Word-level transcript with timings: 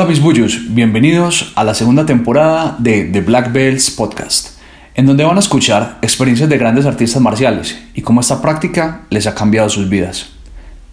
Hola 0.00 0.08
mis 0.08 0.22
bullos, 0.22 0.62
bienvenidos 0.70 1.52
a 1.56 1.62
la 1.62 1.74
segunda 1.74 2.06
temporada 2.06 2.74
de 2.78 3.04
The 3.04 3.20
Black 3.20 3.52
Belts 3.52 3.90
Podcast, 3.90 4.58
en 4.94 5.04
donde 5.04 5.24
van 5.24 5.36
a 5.36 5.40
escuchar 5.40 5.98
experiencias 6.00 6.48
de 6.48 6.56
grandes 6.56 6.86
artistas 6.86 7.20
marciales 7.20 7.78
y 7.92 8.00
cómo 8.00 8.22
esta 8.22 8.40
práctica 8.40 9.02
les 9.10 9.26
ha 9.26 9.34
cambiado 9.34 9.68
sus 9.68 9.90
vidas. 9.90 10.30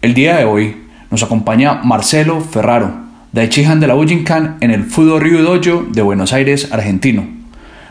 El 0.02 0.14
día 0.14 0.36
de 0.36 0.43
hoy 0.43 0.88
nos 1.10 1.24
acompaña 1.24 1.75
Marcelo 1.86 2.42
Ferraro, 2.42 2.96
Daichihan 3.32 3.80
de 3.80 3.88
la 3.88 3.93
Bujinkan 3.93 4.57
en 4.60 4.71
el 4.71 4.83
Fudo 4.83 5.21
Ryu 5.21 5.38
Dojo 5.38 5.86
de 5.89 6.02
Buenos 6.02 6.33
Aires, 6.33 6.74
argentino. 6.74 7.25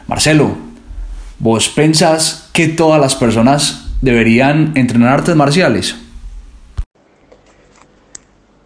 Marcelo, 0.08 0.50
¿vos 1.38 1.70
pensás 1.70 2.50
que 2.52 2.68
todas 2.68 3.00
las 3.00 3.14
personas 3.14 3.94
deberían 4.02 4.72
entrenar 4.74 5.14
artes 5.14 5.34
marciales? 5.34 5.96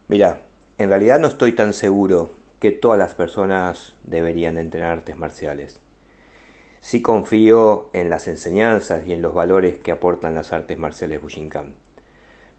Mira, 0.09 0.41
en 0.77 0.89
realidad 0.89 1.17
no 1.17 1.29
estoy 1.29 1.53
tan 1.53 1.73
seguro 1.73 2.40
que 2.61 2.71
todas 2.71 2.99
las 2.99 3.15
personas 3.15 3.95
deberían 4.03 4.59
entrenar 4.59 4.91
artes 4.99 5.17
marciales. 5.17 5.81
Sí 6.79 7.01
confío 7.01 7.89
en 7.93 8.11
las 8.11 8.27
enseñanzas 8.27 9.05
y 9.07 9.13
en 9.13 9.23
los 9.23 9.33
valores 9.33 9.79
que 9.79 9.91
aportan 9.91 10.35
las 10.35 10.53
artes 10.53 10.77
marciales 10.77 11.19
Bushinkan. 11.21 11.73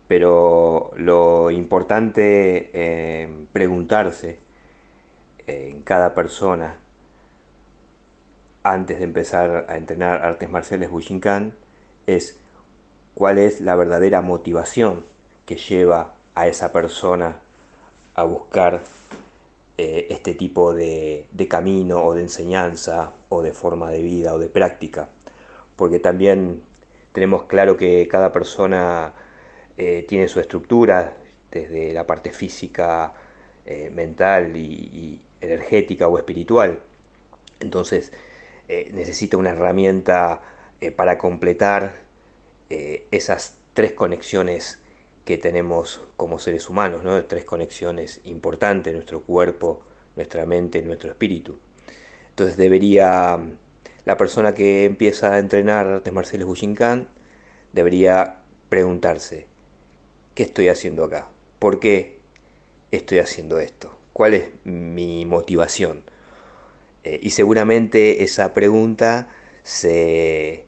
Pero 0.08 0.90
lo 0.96 1.52
importante 1.52 2.70
eh, 2.74 3.46
preguntarse 3.52 4.40
eh, 5.46 5.68
en 5.70 5.82
cada 5.82 6.14
persona 6.14 6.78
antes 8.64 8.98
de 8.98 9.04
empezar 9.04 9.66
a 9.68 9.76
entrenar 9.76 10.24
artes 10.24 10.50
marciales 10.50 10.90
Bushinkan 10.90 11.54
es 12.08 12.40
cuál 13.14 13.38
es 13.38 13.60
la 13.60 13.76
verdadera 13.76 14.20
motivación 14.20 15.04
que 15.46 15.54
lleva 15.54 16.14
a 16.34 16.48
esa 16.48 16.72
persona 16.72 17.40
a 18.14 18.24
buscar 18.24 18.80
eh, 19.78 20.08
este 20.10 20.34
tipo 20.34 20.74
de, 20.74 21.26
camino 21.48 22.04
o 22.04 22.14
de 22.14 22.22
enseñanza 22.22 23.12
o 23.30 23.40
de 23.40 23.52
forma 23.52 23.90
de 23.90 24.02
vida 24.02 24.34
o 24.34 24.38
de 24.38 24.48
práctica. 24.48 25.08
Porque 25.76 25.98
también 25.98 26.64
tenemos 27.12 27.44
claro 27.44 27.76
que 27.76 28.06
cada 28.06 28.32
persona 28.32 29.14
eh, 29.78 30.04
tiene 30.06 30.28
su 30.28 30.40
estructura, 30.40 31.16
desde 31.50 31.92
la 31.92 32.06
parte 32.06 32.30
física, 32.30 33.14
eh, 33.64 33.90
mental 33.90 34.56
y, 34.56 35.24
energética 35.40 36.06
o 36.06 36.18
espiritual. 36.18 36.80
Entonces 37.60 38.12
necesita 38.92 39.36
una 39.36 39.50
herramienta 39.50 40.40
para 40.96 41.18
completar 41.18 41.94
esas 42.70 43.58
tres 43.74 43.92
conexiones 43.92 44.82
que 45.24 45.38
tenemos 45.38 46.00
como 46.16 46.38
seres 46.38 46.68
humanos, 46.68 47.04
¿no? 47.04 47.24
tres 47.26 47.44
conexiones 47.44 48.20
importantes, 48.24 48.92
nuestro 48.92 49.22
cuerpo, 49.22 49.82
nuestra 50.16 50.46
mente, 50.46 50.82
nuestro 50.82 51.10
espíritu. 51.10 51.58
Entonces 52.30 52.56
debería, 52.56 53.38
la 54.04 54.16
persona 54.16 54.54
que 54.54 54.84
empieza 54.84 55.34
a 55.34 55.38
entrenar 55.38 55.86
artes 55.86 56.12
marciales 56.12 56.46
Bushinkan, 56.46 57.08
debería 57.72 58.42
preguntarse, 58.68 59.46
¿qué 60.34 60.42
estoy 60.44 60.68
haciendo 60.68 61.04
acá? 61.04 61.28
¿Por 61.58 61.78
qué 61.78 62.20
estoy 62.90 63.18
haciendo 63.18 63.58
esto? 63.58 63.96
¿Cuál 64.12 64.34
es 64.34 64.50
mi 64.64 65.24
motivación? 65.24 66.04
Eh, 67.04 67.20
y 67.22 67.30
seguramente 67.30 68.22
esa 68.24 68.52
pregunta 68.52 69.28
se, 69.62 70.66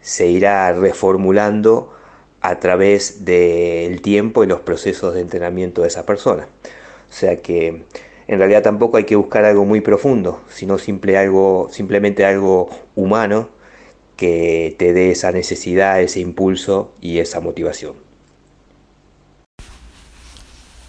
se 0.00 0.26
irá 0.26 0.72
reformulando 0.72 1.92
a 2.40 2.58
través 2.60 3.24
del 3.24 4.00
tiempo 4.02 4.44
y 4.44 4.46
los 4.46 4.60
procesos 4.60 5.14
de 5.14 5.20
entrenamiento 5.20 5.82
de 5.82 5.88
esa 5.88 6.06
persona. 6.06 6.48
O 7.08 7.12
sea 7.12 7.36
que 7.36 7.84
en 8.26 8.38
realidad 8.38 8.62
tampoco 8.62 8.98
hay 8.98 9.04
que 9.04 9.16
buscar 9.16 9.44
algo 9.44 9.64
muy 9.64 9.80
profundo, 9.80 10.42
sino 10.48 10.78
simple 10.78 11.16
algo, 11.16 11.68
simplemente 11.70 12.24
algo 12.24 12.68
humano 12.94 13.48
que 14.16 14.76
te 14.78 14.92
dé 14.92 15.10
esa 15.10 15.32
necesidad, 15.32 16.00
ese 16.00 16.20
impulso 16.20 16.92
y 17.00 17.18
esa 17.18 17.40
motivación. 17.40 17.94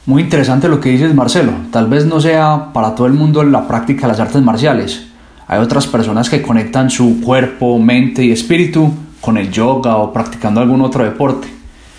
Muy 0.06 0.24
interesante 0.24 0.68
lo 0.68 0.80
que 0.80 0.90
dices 0.90 1.14
Marcelo. 1.14 1.54
Tal 1.72 1.88
vez 1.88 2.06
no 2.06 2.20
sea 2.20 2.72
para 2.74 2.96
todo 2.96 3.06
el 3.06 3.14
mundo 3.14 3.44
la 3.44 3.68
práctica 3.68 4.02
de 4.02 4.08
las 4.08 4.20
artes 4.20 4.42
marciales. 4.42 5.06
Hay 5.48 5.60
otras 5.60 5.88
personas 5.88 6.30
que 6.30 6.42
conectan 6.42 6.90
su 6.90 7.22
cuerpo, 7.22 7.78
mente 7.80 8.24
y 8.24 8.32
espíritu 8.32 8.92
con 9.22 9.38
el 9.38 9.52
yoga 9.52 9.98
o 9.98 10.14
practicando 10.14 10.62
algún 10.62 10.82
otro 10.82 11.04
deporte, 11.04 11.48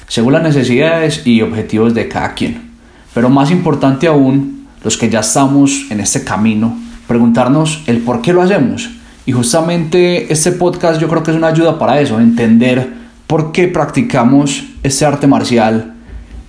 según 0.09 0.33
las 0.33 0.43
necesidades 0.43 1.27
y 1.27 1.43
objetivos 1.43 1.95
de 1.95 2.09
cada 2.09 2.35
quien. 2.35 2.71
Pero 3.15 3.29
más 3.29 3.51
importante 3.51 4.07
aún, 4.07 4.67
los 4.83 4.97
que 4.97 5.11
ya 5.11 5.21
estamos 5.21 5.87
en 5.91 6.01
este 6.01 6.25
camino, 6.25 6.77
preguntarnos 7.07 7.83
el 7.87 7.99
por 7.99 8.23
qué 8.23 8.33
lo 8.33 8.43
hacemos. 8.43 8.91
Y 9.27 9.33
justamente 9.33 10.33
este 10.33 10.53
podcast 10.53 11.01
yo 11.01 11.09
creo 11.09 11.23
que 11.23 11.31
es 11.31 11.37
una 11.37 11.49
ayuda 11.49 11.79
para 11.79 12.01
eso, 12.01 12.19
entender 12.19 12.93
por 13.27 13.53
qué 13.53 13.69
practicamos 13.69 14.65
este 14.83 15.05
arte 15.05 15.27
marcial 15.27 15.95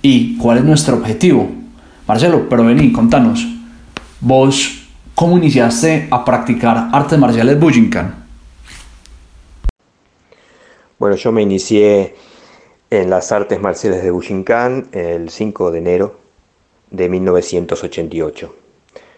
y 0.02 0.36
cuál 0.36 0.58
es 0.58 0.64
nuestro 0.64 0.96
objetivo. 0.96 1.50
Marcelo, 2.08 2.48
pero 2.48 2.64
vení, 2.64 2.92
contanos, 2.92 3.46
vos, 4.20 4.82
¿cómo 5.14 5.38
iniciaste 5.38 6.08
a 6.10 6.24
practicar 6.24 6.88
artes 6.92 7.18
marciales 7.18 7.60
Bujinkan? 7.60 8.21
Bueno, 11.02 11.16
yo 11.16 11.32
me 11.32 11.42
inicié 11.42 12.14
en 12.88 13.10
las 13.10 13.32
artes 13.32 13.60
marciales 13.60 14.04
de 14.04 14.12
Bushinkan 14.12 14.86
el 14.92 15.30
5 15.30 15.72
de 15.72 15.78
enero 15.78 16.14
de 16.92 17.08
1988. 17.08 18.54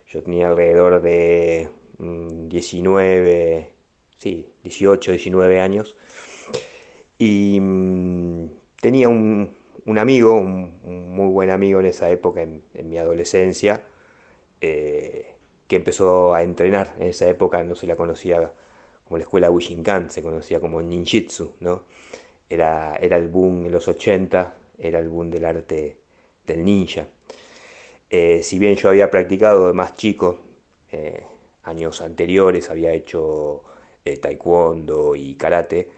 Yo 0.08 0.22
tenía 0.22 0.48
alrededor 0.48 1.02
de 1.02 1.68
19, 1.98 3.60
mm, 3.60 4.18
sí, 4.18 4.50
18, 4.62 5.10
19 5.10 5.60
años 5.60 5.94
y 7.18 7.60
mm, 7.60 8.46
tenía 8.80 9.10
un, 9.10 9.54
amigo, 9.98 10.38
un, 10.38 11.14
muy 11.14 11.28
buen 11.28 11.50
amigo 11.50 11.80
en 11.80 11.86
esa 11.86 12.08
época, 12.08 12.40
en, 12.40 12.62
mi 12.88 12.96
adolescencia, 12.96 13.88
eh, 14.62 15.36
que 15.68 15.76
empezó 15.76 16.32
a 16.32 16.44
entrenar. 16.44 16.94
En 16.96 17.08
esa 17.08 17.28
época 17.28 17.62
no 17.62 17.74
se 17.74 17.86
la 17.86 17.96
conocía 17.96 18.54
como 19.04 19.18
la 19.18 19.24
escuela 19.24 19.48
Bushinkan, 19.50 20.10
se 20.10 20.22
conocía 20.22 20.60
como 20.60 20.80
ninjitsu, 20.82 21.56
¿no? 21.60 21.84
Era, 22.48 22.96
era 22.96 23.16
el 23.16 23.28
boom 23.28 23.66
en 23.66 23.72
los 23.72 23.86
80, 23.88 24.54
era 24.78 24.98
el 24.98 25.08
boom 25.08 25.30
del 25.30 25.44
arte 25.44 25.98
del 26.46 26.64
ninja. 26.64 27.08
Eh, 28.10 28.42
si 28.42 28.58
bien 28.58 28.76
yo 28.76 28.90
había 28.90 29.10
practicado 29.10 29.66
de 29.68 29.72
más 29.72 29.94
chico, 29.94 30.38
eh, 30.90 31.24
años 31.62 32.00
anteriores 32.00 32.70
había 32.70 32.92
hecho 32.92 33.64
eh, 34.04 34.18
taekwondo 34.18 35.16
y 35.16 35.34
karate, 35.34 35.92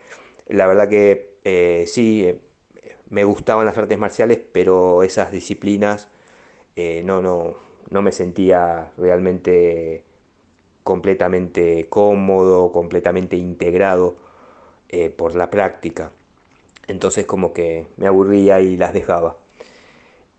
la 0.47 0.67
verdad 0.67 0.89
que 0.89 1.37
sí, 1.87 2.41
me 3.09 3.25
gustaban 3.25 3.67
las 3.67 3.77
artes 3.77 3.99
marciales, 3.99 4.41
pero 4.53 5.03
esas 5.03 5.31
disciplinas 5.31 6.09
no, 7.05 7.21
no, 7.21 7.57
no 7.91 8.03
me 8.03 8.13
sentía 8.13 8.93
realmente 8.97 10.05
completamente 10.87 11.89
cómodo, 11.89 12.71
completamente 12.71 13.35
integrado 13.35 14.15
eh, 14.89 15.11
por 15.11 15.35
la 15.35 15.51
práctica. 15.51 16.13
Entonces 16.87 17.27
como 17.27 17.53
que 17.53 17.89
me 17.97 18.07
aburría 18.07 18.61
y 18.61 18.77
las 18.77 18.93
dejaba. 18.93 19.39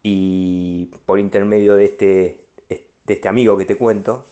Y 0.03 0.85
por 1.05 1.19
intermedio 1.19 1.75
de 1.75 1.83
este, 1.83 2.45
de 2.69 3.13
este 3.13 3.27
amigo 3.27 3.57
que 3.57 3.65
te 3.65 3.75
cuento, 3.75 4.25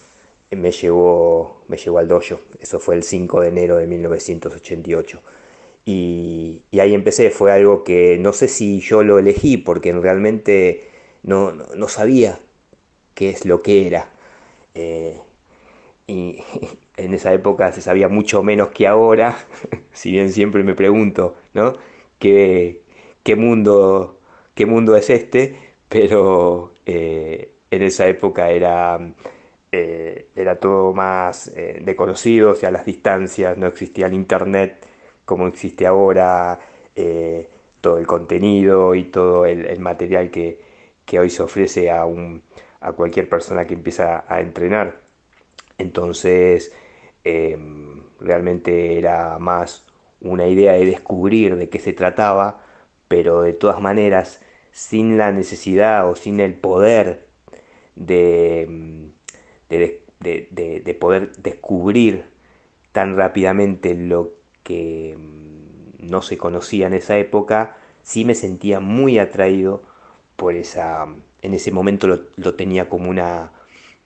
me 0.52 0.72
llevó, 0.72 1.64
me 1.68 1.76
llevó 1.76 1.98
al 1.98 2.08
dojo. 2.08 2.40
Eso 2.62 2.80
fue 2.80 2.96
el 2.96 3.04
5 3.04 3.42
de 3.42 3.50
enero 3.50 3.76
de 3.76 3.86
1988. 3.86 5.22
Y, 5.84 6.64
ahí 6.80 6.94
empecé, 6.94 7.30
fue 7.30 7.52
algo 7.52 7.84
que 7.84 8.18
no 8.20 8.32
sé 8.32 8.48
si 8.48 8.80
yo 8.80 9.04
lo 9.04 9.20
elegí, 9.20 9.58
porque 9.58 9.92
realmente 9.92 10.88
no, 11.24 11.52
no, 11.52 11.90
sabía 11.90 12.40
qué 13.16 13.32
es 13.32 13.46
lo 13.46 13.62
que 13.62 13.86
era. 13.88 14.12
Eh, 14.76 15.18
y 16.08 16.42
en 16.98 17.14
esa 17.14 17.34
época 17.34 17.72
se 17.72 17.82
sabía 17.82 18.08
mucho 18.08 18.44
menos 18.44 18.70
que 18.70 18.88
ahora, 18.88 19.38
si 19.94 20.12
bien 20.12 20.32
siempre 20.32 20.64
me 20.64 20.76
pregunto, 20.76 21.38
¿no? 21.54 21.74
¿Qué, 22.20 22.84
qué 23.24 23.36
mundo, 23.36 24.20
qué 24.54 24.66
mundo 24.66 24.96
es 24.96 25.10
este? 25.10 25.56
Pero 25.90 26.74
eh, 26.86 27.54
en 27.70 27.82
esa 27.82 28.08
época 28.08 28.50
era, 28.50 29.00
eh, 29.72 30.30
era 30.36 30.60
todo 30.60 30.94
más 30.94 31.48
eh, 31.50 31.82
desconocido, 31.84 32.52
o 32.52 32.56
sea, 32.56 32.72
las 32.72 32.86
distancias, 32.86 33.58
no 33.58 33.68
existía 33.68 34.08
el 34.08 34.14
internet 34.14 34.86
como 35.26 35.48
existe 35.48 35.88
ahora, 35.88 36.60
todo 37.82 37.98
el 37.98 38.08
contenido 38.08 38.96
y 38.96 39.06
todo 39.06 39.46
el, 39.46 39.80
material 39.80 40.30
que, 40.30 40.62
que, 41.04 41.20
hoy 41.20 41.30
se 41.30 41.44
ofrece 41.44 41.90
a, 41.90 42.06
un, 42.06 42.44
a 42.80 42.92
cualquier 42.94 43.28
persona 43.28 43.66
que 43.66 43.74
empieza 43.74 44.24
a 44.28 44.40
entrenar. 44.40 45.05
Entonces, 45.78 46.74
em, 47.24 48.04
realmente 48.20 48.98
era 48.98 49.40
más 49.40 49.88
una 50.22 50.48
idea 50.48 50.74
de 50.74 50.86
descubrir 50.86 51.56
de 51.56 51.70
qué 51.70 51.80
se 51.80 51.94
trataba, 51.94 52.64
pero 53.08 53.42
de 53.42 53.54
todas 53.54 53.82
maneras 53.82 54.42
sin 54.72 55.18
la 55.18 55.32
necesidad 55.32 56.10
o 56.10 56.16
sin 56.16 56.40
el 56.40 56.56
poder 56.56 57.28
de, 57.96 59.10
de, 59.70 60.98
poder 61.00 61.32
descubrir 61.38 62.26
tan 62.92 63.16
rápidamente 63.16 63.96
lo 63.96 64.34
que 64.64 65.16
mm, 65.18 66.08
no 66.10 66.22
se 66.22 66.38
conocía 66.38 66.88
en 66.88 66.94
esa 66.94 67.18
época, 67.18 67.78
sí 68.04 68.26
me 68.26 68.36
sentía 68.36 68.80
muy 68.80 69.20
atraído 69.20 69.84
por 70.36 70.56
esa, 70.56 71.08
en 71.42 71.54
ese 71.54 71.72
momento 71.72 72.08
lo, 72.08 72.56
tenía 72.56 72.90
como 72.90 73.10
una 73.10 73.54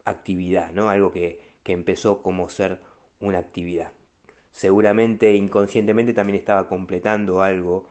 actividad, 0.05 0.71
¿no? 0.71 0.89
Algo 0.89 1.11
que, 1.11 1.48
que 1.63 1.73
empezó 1.73 2.21
como 2.21 2.49
ser 2.49 2.79
una 3.19 3.39
actividad. 3.39 3.91
Seguramente 4.51 5.35
inconscientemente 5.35 6.13
también 6.13 6.37
estaba 6.37 6.67
completando 6.67 7.41
algo 7.41 7.87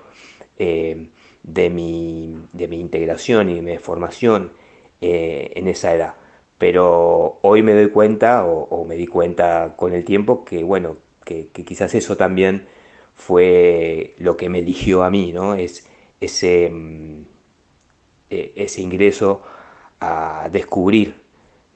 eh, 0.58 1.08
de, 1.42 1.70
mi, 1.70 2.34
de, 2.52 2.68
mi, 2.68 2.80
integración 2.80 3.48
y 3.48 3.54
de 3.54 3.62
mi 3.62 3.78
formación 3.78 4.52
eh, 5.00 5.52
en 5.54 5.68
esa 5.68 5.94
edad. 5.94 6.14
Pero 6.58 7.38
hoy 7.42 7.62
me 7.62 7.72
doy 7.74 7.90
cuenta, 7.90 8.44
o, 8.44 8.84
me 8.84 8.96
di 8.96 9.06
cuenta 9.06 9.74
con 9.76 9.92
el 9.92 10.04
tiempo, 10.04 10.44
que 10.44 10.64
bueno, 10.64 10.96
que, 11.24 11.48
quizás 11.48 11.94
eso 11.94 12.16
también 12.16 12.66
fue 13.14 14.14
lo 14.18 14.36
que 14.36 14.48
me 14.48 14.58
eligió 14.58 15.04
a 15.04 15.10
mí, 15.10 15.32
¿no? 15.32 15.54
Es 15.54 15.88
ese, 16.20 16.68
mm, 16.70 17.22
e, 18.30 18.52
ese 18.56 18.82
ingreso 18.82 19.42
a 20.00 20.48
descubrir, 20.50 21.14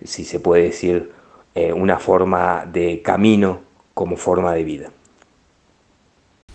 si 0.04 0.24
se 0.24 0.40
puede 0.40 0.64
decir, 0.64 1.12
eh, 1.54 1.72
una 1.72 1.98
forma 1.98 2.64
de 2.70 3.02
camino 3.02 3.60
como 3.94 4.16
forma 4.16 4.52
de 4.52 4.64
vida. 4.64 4.90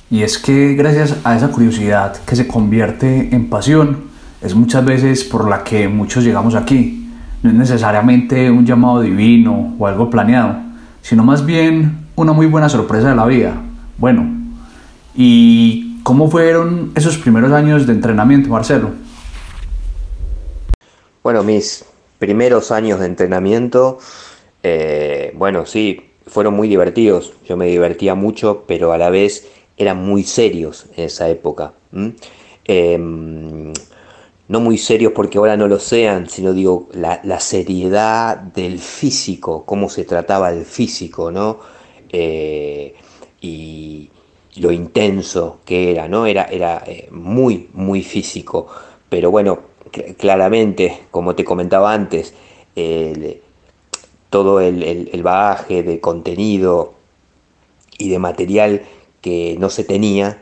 Y 0.10 0.24
es 0.24 0.38
que 0.38 0.74
gracias 0.74 1.18
a 1.24 1.36
esa 1.36 1.50
curiosidad 1.52 2.16
que 2.26 2.36
se 2.36 2.48
convierte 2.48 3.36
en 3.36 3.50
pasión, 3.50 4.06
es 4.42 4.56
muchas 4.56 4.86
veces 4.86 5.24
por 5.24 5.50
la 5.50 5.64
que 5.64 5.88
muchos 5.88 6.24
llegamos 6.24 6.56
aquí. 6.56 7.10
No 7.44 7.50
es 7.50 7.56
necesariamente 7.56 8.50
un 8.50 8.66
llamado 8.66 9.02
divino 9.02 9.76
o 9.78 9.88
algo 9.88 10.10
planeado, 10.10 10.56
sino 11.02 11.24
más 11.24 11.46
bien 11.46 12.08
una 12.16 12.34
muy 12.34 12.46
buena 12.48 12.70
sorpresa 12.70 13.10
de 13.10 13.16
la 13.16 13.26
vida. 13.26 13.54
Bueno, 13.98 14.26
¿y 15.14 16.00
cómo 16.04 16.30
fueron 16.30 16.92
esos 16.96 17.18
primeros 17.18 17.52
años 17.52 17.86
de 17.86 17.94
entrenamiento, 17.94 18.50
Marcelo? 18.50 18.92
Bueno, 21.22 21.44
mis 21.44 21.84
primeros 22.20 22.72
años 22.72 23.00
de 23.00 23.08
entrenamiento, 23.08 24.00
eh, 24.64 25.32
bueno, 25.36 25.66
sí, 25.66 26.02
fueron 26.26 26.56
muy 26.56 26.68
divertidos. 26.68 27.34
Yo 27.48 27.58
me 27.58 27.68
divertía 27.68 28.16
mucho, 28.16 28.64
pero 28.68 28.92
a 28.92 28.98
la 28.98 29.10
vez 29.10 29.48
eran 29.78 30.06
muy 30.06 30.24
serios 30.24 30.88
en 30.96 31.06
esa 31.06 31.30
época. 31.30 31.74
Em, 32.66 33.74
no 34.48 34.60
muy 34.60 34.78
serios 34.78 35.14
porque 35.14 35.38
ahora 35.38 35.58
no 35.58 35.68
lo 35.68 35.80
sean, 35.80 36.30
sino 36.30 36.54
digo 36.54 36.90
la, 36.94 37.40
seriedad 37.40 38.38
del 38.38 38.80
físico, 38.80 39.64
cómo 39.66 39.90
se 39.90 40.06
trataba 40.06 40.50
el 40.52 40.66
físico, 40.66 41.32
¿no? 41.32 41.60
Eh, 42.10 42.96
y 43.42 44.10
lo 44.56 44.72
intenso 44.72 45.60
que 45.66 45.92
era, 45.92 46.08
¿no? 46.08 46.26
Era, 46.26 46.46
era 46.46 46.84
eh, 46.88 47.08
muy, 47.12 47.70
muy 47.74 48.04
físico. 48.04 48.68
Pero 49.10 49.32
bueno, 49.32 49.60
claramente, 50.18 51.00
como 51.12 51.36
te 51.36 51.46
comentaba 51.46 51.94
antes, 51.94 52.34
todo 54.30 54.60
el, 54.60 54.84
el, 54.84 55.24
bagaje 55.24 55.84
de 55.84 56.00
contenido 56.00 56.94
y 57.98 58.10
de 58.10 58.20
material 58.20 58.84
que 59.22 59.56
no 59.60 59.70
se 59.70 59.84
tenía, 59.84 60.42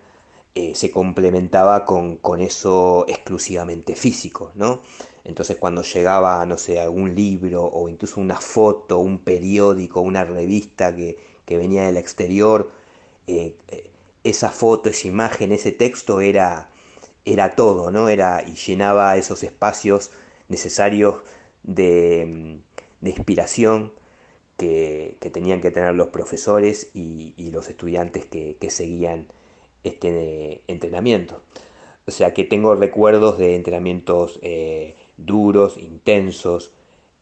eh, 0.56 0.74
se 0.76 0.90
complementaba 0.92 1.86
con, 1.86 2.20
eso 2.40 3.06
exclusivamente 3.08 3.96
físico, 3.96 4.52
¿no? 4.56 4.82
Entonces 5.24 5.58
cuando 5.58 5.82
llegaba, 5.84 6.46
no 6.46 6.58
sé, 6.58 6.80
algún 6.80 7.14
libro 7.16 7.66
o 7.66 7.90
incluso 7.90 8.22
una 8.22 8.40
foto, 8.40 9.00
un 9.00 9.20
periódico, 9.20 10.02
una 10.02 10.24
revista 10.24 10.96
que, 10.96 11.18
venía 11.48 11.84
del 11.86 11.98
exterior, 11.98 12.72
eh, 13.28 13.58
eh, 13.68 13.92
esa 14.24 14.50
foto, 14.50 14.90
esa 14.90 15.08
imagen, 15.08 15.52
ese 15.52 15.72
texto 15.72 16.22
era, 16.22 16.70
era 17.26 17.56
todo, 17.56 17.92
¿no? 17.92 18.10
Era, 18.10 18.44
y 18.44 18.56
llenaba 18.56 19.18
esos 19.18 19.44
espacios 19.44 20.12
necesarios 20.48 21.16
de, 21.64 22.60
de 23.06 23.12
inspiración 23.12 23.94
que, 24.57 25.18
tenían 25.31 25.62
que 25.62 25.69
tener 25.69 25.94
los 25.94 26.07
profesores 26.10 26.90
y, 26.96 27.34
los 27.52 27.69
estudiantes 27.69 28.25
que, 28.25 28.69
seguían 28.69 29.28
este 29.84 30.63
entrenamiento. 30.68 31.44
O 32.07 32.12
sea 32.12 32.34
que 32.34 32.44
tengo 32.44 32.75
recuerdos 32.75 33.38
de 33.38 33.56
entrenamientos 33.56 34.40
eh, 34.42 34.96
duros, 35.18 35.78
intensos 35.78 36.72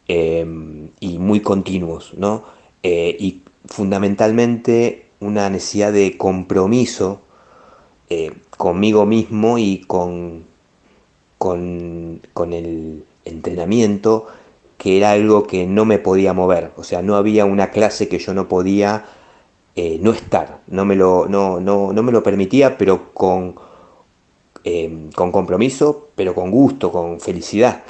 em, 0.07 0.89
y 0.99 1.17
muy 1.17 1.41
continuos, 1.41 2.13
¿no? 2.15 2.43
Eh, 2.81 3.15
y 3.19 3.41
fundamentalmente 3.65 5.07
una 5.19 5.49
necesidad 5.49 5.91
de 5.91 6.17
compromiso 6.17 7.21
eh, 8.09 8.31
conmigo 8.57 9.05
mismo 9.05 9.57
y 9.57 9.79
con, 9.79 10.45
con, 11.37 12.21
con 12.33 12.53
el 12.53 13.03
entrenamiento 13.25 14.27
que 14.83 14.97
era 14.97 15.11
algo 15.11 15.47
que 15.47 15.65
no 15.65 15.85
me 15.85 15.97
podía 15.97 16.33
mover, 16.33 16.73
o 16.75 16.83
sea, 16.83 17.01
no 17.01 17.15
había 17.15 17.45
una 17.45 17.71
clase 17.71 18.09
que 18.09 18.19
yo 18.19 18.33
no 18.33 18.49
podía 18.49 19.05
eh, 19.77 19.97
no 20.01 20.11
estar, 20.11 20.59
no 20.67 20.83
me 20.83 20.97
lo, 20.97 21.25
no, 21.29 21.61
no, 21.61 21.93
no 21.93 22.03
me 22.03 22.11
lo 22.11 22.21
permitía, 22.21 22.77
pero 22.77 23.13
con, 23.13 23.55
em, 24.65 25.09
con 25.13 25.31
compromiso, 25.31 26.09
pero 26.15 26.35
con 26.35 26.51
gusto, 26.51 26.91
con 26.91 27.21
felicidad. 27.21 27.83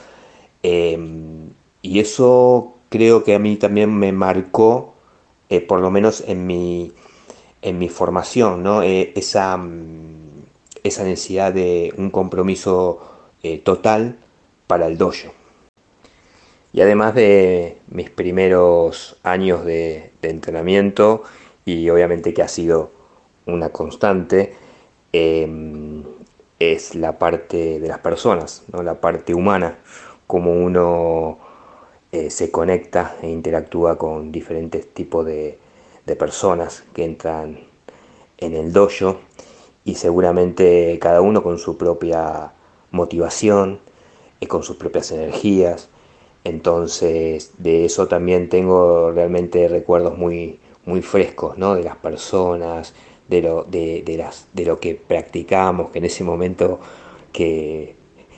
Em, 0.62 1.50
y 1.82 2.00
eso 2.00 2.76
creo 2.90 3.24
que 3.24 3.34
a 3.34 3.40
mí 3.40 3.56
también 3.56 3.90
me 3.98 4.12
marcó, 4.12 4.94
eh, 5.50 5.62
por 5.62 5.80
lo 5.82 5.90
menos 5.90 6.24
en 6.28 6.46
mi, 6.46 6.94
en 7.64 7.80
mi 7.80 7.90
formación, 7.90 8.62
¿no? 8.62 8.84
Eh, 8.84 9.14
esa, 9.16 9.58
mm, 9.58 10.46
esa 10.84 11.04
necesidad 11.04 11.54
de 11.54 11.92
un 11.98 12.12
compromiso 12.12 13.00
total 13.64 14.18
para 14.68 14.88
el 14.88 14.98
dojo. 14.98 15.43
Y 16.74 16.82
además 16.82 17.14
de 17.14 17.78
mis 17.88 18.10
primeros 18.10 19.18
años 19.24 19.64
de, 19.64 20.12
entrenamiento, 20.24 21.24
y 21.66 21.90
obviamente 21.90 22.34
que 22.34 22.42
ha 22.42 22.48
sido 22.48 22.92
una 23.46 23.70
constante, 23.70 24.56
em, 25.12 26.04
es 26.60 26.96
la 26.96 27.20
parte 27.20 27.80
de 27.80 27.88
las 27.88 28.00
personas, 28.00 28.64
¿no? 28.72 28.84
la 28.84 29.00
parte 29.02 29.34
humana, 29.34 29.78
cómo 30.28 30.52
uno 30.52 31.38
eh, 32.12 32.30
se 32.30 32.52
conecta 32.52 33.18
e 33.22 33.30
interactúa 33.30 33.98
con 33.98 34.32
diferentes 34.32 34.92
tipos 34.94 35.26
de, 35.26 35.60
personas 36.20 36.84
que 36.94 37.06
entran 37.06 37.60
en 38.38 38.56
el 38.56 38.74
dojo 38.74 39.20
y 39.86 39.96
seguramente 39.96 41.00
cada 41.02 41.22
uno 41.22 41.42
con 41.44 41.58
su 41.58 41.78
propia 41.78 42.52
motivación, 42.92 43.80
y 44.44 44.48
con 44.48 44.62
sus 44.62 44.76
propias 44.76 45.10
energías, 45.12 45.90
entonces, 46.44 47.54
de 47.58 47.86
eso 47.86 48.08
también 48.08 48.50
tengo 48.50 49.12
realmente 49.12 49.68
recuerdos 49.68 50.18
muy, 50.18 50.60
muy 50.86 51.02
frescos, 51.02 51.58
¿no? 51.58 51.76
De 51.76 51.84
las 51.84 51.96
personas, 51.96 52.94
de 53.30 53.42
lo, 53.42 53.64
de, 53.64 54.04
las, 54.18 54.48
de 54.54 54.66
lo 54.66 54.80
que 54.80 54.96
practicamos, 54.96 55.92
que 55.92 56.00
en 56.00 56.06
ese 56.06 56.24
momento 56.24 56.80
que 57.32 57.96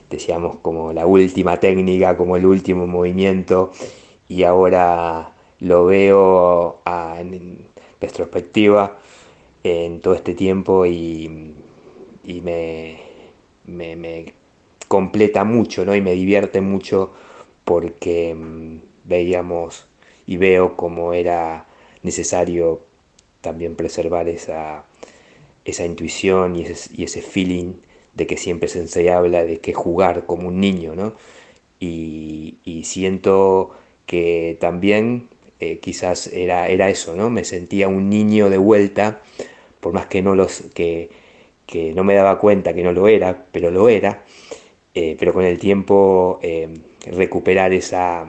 decíamos 0.09 0.57
como 0.57 0.93
la 0.93 1.07
última 1.07 1.59
técnica, 1.59 2.15
como 2.15 2.37
el 2.37 2.45
último 2.45 2.85
movimiento, 2.85 3.71
y 4.27 4.43
ahora 4.43 5.33
lo 5.59 5.85
veo 5.85 6.81
en 7.17 7.67
retrospectiva 7.99 8.99
en 9.63 9.99
todo 9.99 10.13
este 10.13 10.35
tiempo 10.35 10.85
y, 10.85 11.27
me, 12.43 12.99
me, 13.65 13.95
me, 13.95 14.33
completa 14.87 15.43
mucho, 15.43 15.83
¿no? 15.85 15.95
Y 15.95 16.01
me 16.01 16.11
divierte 16.13 16.61
mucho 16.61 17.11
porque 17.65 18.33
mm, 18.33 18.77
veíamos 19.03 19.87
y 20.25 20.37
veo 20.37 20.77
cómo 20.77 21.13
era 21.13 21.67
necesario 22.03 22.81
también 23.41 23.75
preservar 23.75 24.29
esa, 24.29 24.85
esa 25.65 25.85
intuición 25.85 26.55
y 26.55 26.63
ese, 27.03 27.21
feeling 27.21 27.73
de 28.13 28.27
que 28.27 28.37
siempre 28.37 28.67
se 28.69 29.11
habla 29.11 29.43
de 29.43 29.59
que 29.59 29.73
jugar 29.73 30.25
como 30.25 30.47
un 30.47 30.59
niño, 30.59 30.95
¿no? 30.95 31.13
Y, 31.79 32.57
siento 32.85 33.71
que 34.05 34.57
también 34.59 35.27
eh, 35.59 35.79
quizás 35.79 36.27
era, 36.27 36.69
era 36.69 36.89
eso, 36.89 37.15
¿no? 37.15 37.29
Me 37.29 37.43
sentía 37.43 37.87
un 37.87 38.09
niño 38.09 38.49
de 38.49 38.57
vuelta, 38.57 39.21
por 39.79 39.91
más 39.93 40.05
que 40.05 40.21
no, 40.21 40.35
los, 40.35 40.61
que, 40.73 41.09
no 41.95 42.03
me 42.03 42.13
daba 42.13 42.39
cuenta 42.39 42.73
que 42.73 42.83
no 42.83 42.93
lo 42.93 43.07
era, 43.07 43.47
pero 43.51 43.71
lo 43.71 43.89
era, 43.89 44.23
eh, 44.95 45.15
pero 45.19 45.33
con 45.33 45.43
el 45.43 45.59
tiempo 45.59 46.39
eh, 46.41 46.69
recuperar 47.05 47.73
esa, 47.73 48.27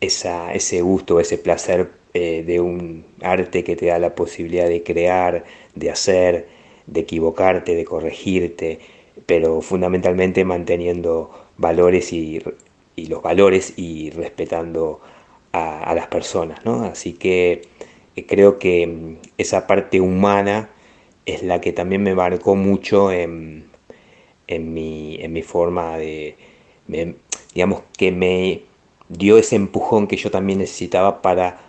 esa, 0.00 0.52
ese 0.54 0.80
gusto, 0.82 1.20
ese 1.20 1.38
placer 1.38 1.90
eh, 2.14 2.42
de 2.44 2.60
un 2.60 3.04
arte 3.22 3.64
que 3.64 3.76
te 3.76 3.86
da 3.86 3.98
la 3.98 4.14
posibilidad 4.14 4.68
de 4.68 4.82
crear, 4.82 5.44
de 5.74 5.90
hacer, 5.90 6.48
de 6.86 7.00
equivocarte, 7.00 7.74
de 7.76 7.84
corregirte, 7.84 8.80
pero 9.26 9.60
fundamentalmente 9.60 10.44
manteniendo 10.44 11.30
valores 11.56 12.12
y 12.12 12.40
y 12.96 13.06
los 13.06 13.22
valores 13.22 13.74
y 13.76 14.10
respetando 14.10 15.00
a, 15.52 15.94
las 15.94 16.06
personas, 16.06 16.64
¿no? 16.64 16.84
Así 16.84 17.12
que 17.14 17.62
creo 18.26 18.58
que 18.58 18.86
mm, 18.86 19.16
esa 19.38 19.66
parte 19.66 20.00
humana 20.00 20.70
es 21.26 21.42
la 21.42 21.60
que 21.60 21.72
también 21.72 22.02
me 22.02 22.14
marcó 22.14 22.54
mucho 22.56 23.12
en, 23.12 23.66
mi, 24.58 25.16
en 25.20 25.32
mi, 25.32 25.42
forma 25.42 25.96
de, 25.98 26.36
digamos, 27.54 27.82
que 27.96 28.12
me 28.12 28.62
dio 29.08 29.38
ese 29.38 29.56
empujón 29.56 30.06
que 30.06 30.16
yo 30.16 30.30
también 30.30 30.58
necesitaba 30.60 31.22
para 31.22 31.60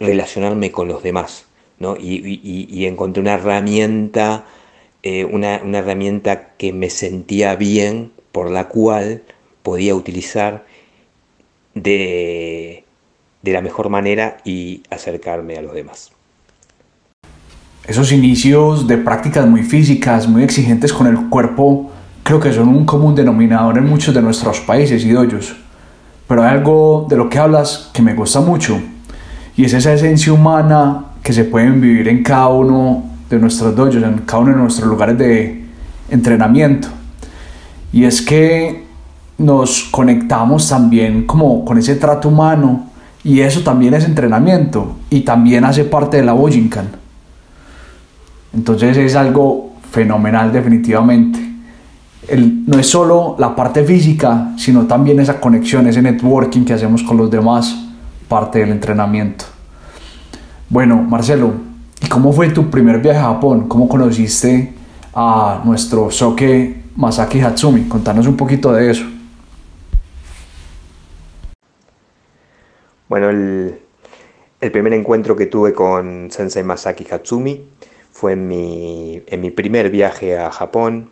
relacionarme 0.00 0.72
con 0.72 0.88
los 0.88 1.02
demás, 1.02 1.46
¿no? 1.78 1.96
Y, 1.96 2.86
encontré 2.86 3.20
una 3.20 3.34
herramienta, 3.34 4.46
eh, 5.02 5.24
una, 5.24 5.60
una 5.64 5.78
herramienta 5.78 6.54
que 6.56 6.72
me 6.72 6.90
sentía 6.90 7.56
bien, 7.56 8.12
por 8.32 8.50
la 8.50 8.68
cual 8.68 9.22
podía 9.62 9.94
utilizar 9.94 10.66
de, 11.74 12.84
la 13.42 13.60
mejor 13.60 13.88
manera 13.88 14.38
y 14.44 14.82
acercarme 14.90 15.56
a 15.56 15.62
los 15.62 15.74
demás. 15.74 16.12
Esos 17.86 18.12
inicios 18.12 18.86
de 18.86 18.96
prácticas 18.96 19.46
muy 19.46 19.62
físicas, 19.62 20.26
muy 20.26 20.42
exigentes 20.42 20.90
con 20.90 21.06
el 21.06 21.28
cuerpo, 21.28 21.90
creo 22.22 22.40
que 22.40 22.50
son 22.50 22.68
un 22.68 22.86
común 22.86 23.14
denominador 23.14 23.76
en 23.76 23.86
muchos 23.86 24.14
de 24.14 24.22
nuestros 24.22 24.60
países 24.60 25.04
y 25.04 25.10
doyos. 25.10 25.54
Pero 26.26 26.42
hay 26.42 26.48
algo 26.48 27.06
de 27.10 27.16
lo 27.18 27.28
que 27.28 27.38
hablas 27.38 27.90
que 27.92 28.00
me 28.00 28.14
gusta 28.14 28.40
mucho, 28.40 28.80
y 29.54 29.66
es 29.66 29.74
esa 29.74 29.92
esencia 29.92 30.32
humana 30.32 31.04
que 31.22 31.34
se 31.34 31.44
puede 31.44 31.70
vivir 31.70 32.08
en 32.08 32.22
cada 32.22 32.48
uno 32.48 33.04
de 33.28 33.38
nuestros 33.38 33.76
dojos, 33.76 33.96
en 33.96 34.22
cada 34.24 34.38
uno 34.38 34.52
de 34.52 34.58
nuestros 34.62 34.88
lugares 34.88 35.18
de 35.18 35.66
entrenamiento. 36.08 36.88
Y 37.92 38.04
es 38.04 38.22
que 38.22 38.86
nos 39.36 39.84
conectamos 39.90 40.68
también 40.70 41.26
como 41.26 41.66
con 41.66 41.76
ese 41.76 41.96
trato 41.96 42.30
humano 42.30 42.86
y 43.22 43.40
eso 43.40 43.60
también 43.60 43.92
es 43.92 44.04
entrenamiento 44.04 44.96
y 45.10 45.20
también 45.20 45.66
hace 45.66 45.84
parte 45.84 46.16
de 46.16 46.24
la 46.24 46.32
Bojinkan. 46.32 47.03
Entonces 48.54 48.96
es 48.96 49.16
algo 49.16 49.72
fenomenal 49.90 50.52
definitivamente. 50.52 51.40
El, 52.28 52.64
no 52.66 52.78
es 52.78 52.86
solo 52.88 53.36
la 53.38 53.54
parte 53.54 53.84
física, 53.84 54.54
sino 54.56 54.86
también 54.86 55.20
esa 55.20 55.40
conexión, 55.40 55.86
ese 55.86 56.00
networking 56.00 56.64
que 56.64 56.72
hacemos 56.72 57.02
con 57.02 57.16
los 57.16 57.30
demás, 57.30 57.74
parte 58.28 58.60
del 58.60 58.70
entrenamiento. 58.70 59.44
Bueno, 60.68 60.96
Marcelo, 60.96 61.52
¿y 62.00 62.06
cómo 62.06 62.32
fue 62.32 62.48
tu 62.48 62.70
primer 62.70 63.00
viaje 63.00 63.18
a 63.18 63.24
Japón? 63.24 63.68
¿Cómo 63.68 63.88
conociste 63.88 64.72
a 65.14 65.60
nuestro 65.64 66.10
Soke 66.10 66.82
Masaki 66.96 67.40
Hatsumi? 67.40 67.82
Contanos 67.82 68.26
un 68.26 68.36
poquito 68.36 68.72
de 68.72 68.90
eso. 68.90 69.04
Bueno, 73.08 73.28
el, 73.28 73.78
primer 74.72 74.94
encuentro 74.94 75.36
que 75.36 75.46
tuve 75.46 75.74
con 75.74 76.30
Sensei 76.30 76.64
Masaki 76.64 77.06
Hatsumi 77.08 77.60
fue 78.14 78.32
en 78.32 78.46
mi, 78.46 79.22
en 79.26 79.40
mi 79.40 79.50
primer 79.50 79.90
viaje 79.90 80.38
a 80.38 80.52
Japón 80.52 81.10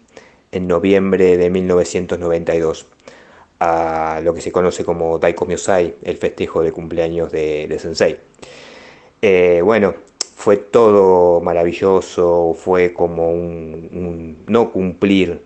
en 0.52 0.68
noviembre 0.68 1.36
de 1.36 1.50
1992 1.50 2.86
a 3.58 4.20
lo 4.22 4.32
que 4.32 4.40
se 4.40 4.52
conoce 4.52 4.84
como 4.84 5.18
Daiko 5.18 5.44
Myosai, 5.44 5.96
el 6.04 6.16
festejo 6.16 6.62
de 6.62 6.70
cumpleaños 6.70 7.32
de, 7.32 7.76
Sensei. 7.80 8.18
Eh, 9.20 9.60
bueno, 9.64 9.94
fue 10.36 10.56
todo 10.56 11.40
maravilloso, 11.40 12.54
fue 12.54 12.92
como 12.92 13.30
un, 13.30 14.44
no 14.46 14.72
cumplir 14.72 15.42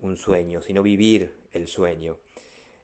un 0.00 0.16
sueño, 0.16 0.62
sino 0.62 0.82
vivir 0.82 1.36
el 1.50 1.66
sueño 1.66 2.20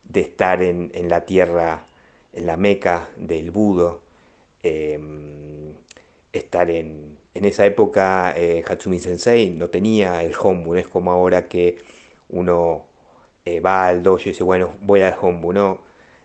de 0.08 0.20
estar 0.20 0.62
en, 0.62 0.90
en 0.92 1.08
la 1.08 1.24
tierra 1.24 1.86
en 2.32 2.46
la 2.46 2.56
meca 2.56 3.10
del 3.16 3.50
budo, 3.50 4.02
em, 4.62 5.76
estar 6.32 6.70
en, 6.70 7.17
en, 7.38 7.44
esa 7.44 7.66
época 7.66 8.34
eh, 8.36 8.64
Hatsumi 8.66 8.98
Sensei 8.98 9.50
no 9.50 9.68
tenía 9.70 10.22
el 10.22 10.34
hombu, 10.38 10.74
no 10.74 10.78
es 10.78 10.88
como 10.88 11.10
ahora 11.10 11.48
que 11.48 11.78
uno 12.28 12.86
eh, 13.44 13.60
va 13.60 13.88
al 13.88 14.02
dojo 14.02 14.22
y 14.26 14.28
dice, 14.30 14.44
bueno, 14.44 14.76
voy 14.80 15.02
al 15.02 15.14
hombu, 15.20 15.52
¿no? 15.52 15.82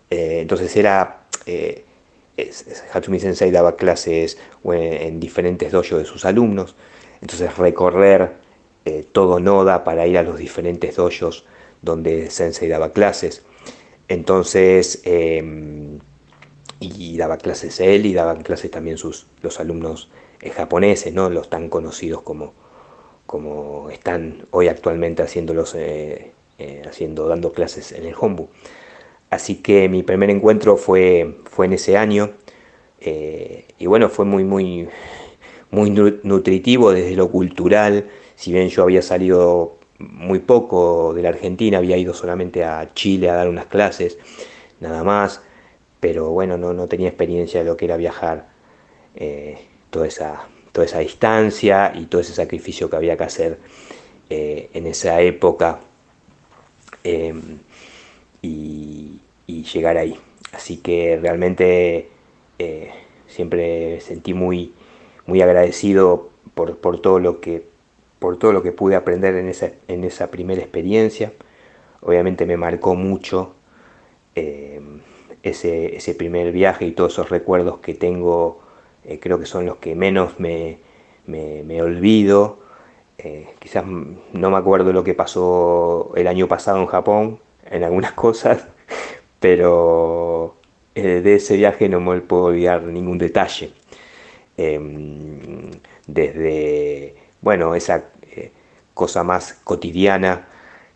Eh, 0.10 0.40
entonces 0.42 0.76
era, 0.76 1.22
Hatsumi 2.94 3.20
Sensei 3.20 3.52
daba 3.52 3.76
clases 3.76 4.38
en 4.66 5.20
diferentes 5.20 5.72
dojos 5.72 6.00
de 6.00 6.06
sus 6.06 6.26
alumnos, 6.26 6.76
entonces 7.22 7.58
recorrer 7.58 8.32
todo 9.12 9.40
Noda 9.40 9.84
para 9.84 10.06
ir 10.08 10.18
a 10.18 10.24
los 10.24 10.38
diferentes 10.38 10.96
dojos 10.96 11.46
donde 11.82 12.30
Sensei 12.30 12.68
daba 12.68 12.92
clases. 12.92 13.44
Entonces, 14.08 15.02
em, 15.06 15.83
y 16.96 17.18
daba 17.18 17.38
clases 17.38 17.80
él 17.80 18.06
y 18.06 18.14
daban 18.14 18.44
clases 18.44 18.72
también 18.72 18.98
sus, 18.98 19.26
los 19.42 19.60
alumnos 19.60 20.10
eh, 20.42 20.50
japoneses, 20.50 21.14
¿no? 21.14 21.30
los 21.30 21.50
tan 21.50 21.70
conocidos 21.70 22.22
como, 22.22 22.54
como 23.26 23.90
están 23.90 24.46
hoy 24.52 24.68
actualmente 24.68 25.24
haciéndolos, 25.24 25.76
eh, 25.76 26.32
eh, 26.58 26.82
haciendo, 26.88 27.28
dando 27.28 27.54
clases 27.54 27.92
en 27.92 28.06
el 28.06 28.16
Hombu. 28.20 28.48
Así 29.30 29.56
que 29.56 29.90
mi 29.90 30.04
primer 30.04 30.30
encuentro 30.30 30.78
fue, 30.78 31.38
fue 31.50 31.66
en 31.66 31.74
ese 31.74 31.98
año 31.98 32.32
y 33.06 33.86
bueno, 33.86 34.08
fue 34.08 34.24
muy, 34.24 34.46
muy, 34.46 34.88
muy 35.72 35.90
nutritivo 35.90 36.94
desde 36.94 37.18
lo 37.18 37.30
cultural, 37.30 38.08
si 38.36 38.54
bien 38.54 38.70
yo 38.70 38.84
había 38.84 39.02
salido 39.02 39.76
muy 40.00 40.40
poco 40.40 41.14
de 41.14 41.22
la 41.22 41.30
Argentina, 41.30 41.80
había 41.80 41.98
ido 41.98 42.14
solamente 42.14 42.64
a 42.64 42.94
Chile 42.94 43.30
a 43.30 43.36
dar 43.36 43.50
unas 43.50 43.66
clases, 43.66 44.18
nada 44.80 45.04
más, 45.04 45.42
pero 46.04 46.32
bueno, 46.32 46.58
no, 46.58 46.74
no 46.74 46.88
tenía 46.90 47.08
experiencia 47.08 47.62
de 47.62 47.66
lo 47.66 47.78
que 47.78 47.86
era 47.86 47.96
viajar 47.96 48.50
eh, 49.16 49.58
toda, 49.90 50.06
esa, 50.06 50.50
toda 50.74 50.84
esa 50.86 51.00
distancia 51.00 51.94
y 51.96 52.08
todo 52.08 52.20
ese 52.20 52.34
sacrificio 52.34 52.90
que 52.90 52.98
había 52.98 53.16
que 53.16 53.24
hacer 53.24 53.58
eh, 54.30 54.70
en 54.74 54.86
esa 54.86 55.22
época 55.22 55.80
em, 57.06 57.60
y, 58.42 59.22
llegar 59.48 59.96
ahí. 59.96 60.20
Así 60.52 60.76
que 60.78 61.18
realmente 61.22 62.10
eh, 62.60 62.92
siempre 63.28 64.02
sentí 64.02 64.34
muy, 64.34 64.74
muy 65.26 65.42
agradecido 65.42 66.32
por, 66.54 66.76
por 66.80 67.00
todo 67.00 67.20
lo 67.20 67.40
que 67.40 67.66
por 68.20 68.38
todo 68.38 68.52
lo 68.52 68.62
que 68.62 68.74
pude 68.74 68.96
aprender 68.96 69.36
en 69.36 69.48
esa, 69.48 69.72
en 69.88 70.04
esa 70.04 70.30
primera 70.32 70.62
experiencia. 70.62 71.32
Obviamente 72.02 72.46
me 72.46 72.58
marcó 72.58 72.94
mucho 72.94 73.56
eh, 74.36 74.82
ese, 75.44 75.98
ese, 75.98 76.16
primer 76.16 76.52
viaje 76.52 76.86
y 76.86 76.92
todos 76.92 77.14
esos 77.14 77.30
recuerdos 77.30 77.80
que 77.80 77.94
tengo, 77.94 78.62
eh, 79.04 79.20
creo 79.20 79.40
que 79.40 79.46
son 79.46 79.66
los 79.66 79.78
que 79.78 79.96
menos 79.96 80.40
me, 80.40 80.78
me, 81.26 81.82
olvido. 81.82 82.60
Eh, 83.18 83.48
quizás 83.60 83.86
no 83.86 84.50
me 84.52 84.58
acuerdo 84.58 84.94
lo 84.94 85.04
que 85.04 85.14
pasó 85.14 86.14
el 86.16 86.28
año 86.28 86.48
pasado 86.48 86.80
en 86.80 86.88
Japón, 86.88 87.40
en 87.70 87.84
algunas 87.84 88.14
cosas, 88.14 88.66
pero 89.40 90.56
de 90.96 91.36
ese 91.36 91.58
viaje 91.58 91.90
no 91.90 92.00
me 92.00 92.22
puedo 92.22 92.46
olvidar 92.46 92.84
ningún 92.84 93.18
detalle. 93.18 93.72
Em, 94.58 95.72
desde, 96.08 97.16
bueno, 97.42 97.76
esa 97.76 98.06
cosa 98.94 99.24
más 99.24 99.54
cotidiana 99.64 100.48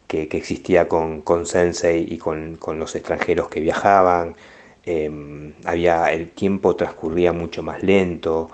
que, 0.07 0.23
existía 0.31 0.87
con, 0.87 1.21
con, 1.21 1.45
Sensei 1.45 2.05
y 2.09 2.17
con, 2.17 2.57
los 2.79 2.95
extranjeros 2.95 3.49
que 3.49 3.59
viajaban. 3.59 4.35
Em, 4.85 5.53
había, 5.65 6.11
el 6.13 6.31
tiempo 6.31 6.75
transcurría 6.75 7.33
mucho 7.33 7.61
más 7.63 7.83
lento, 7.83 8.49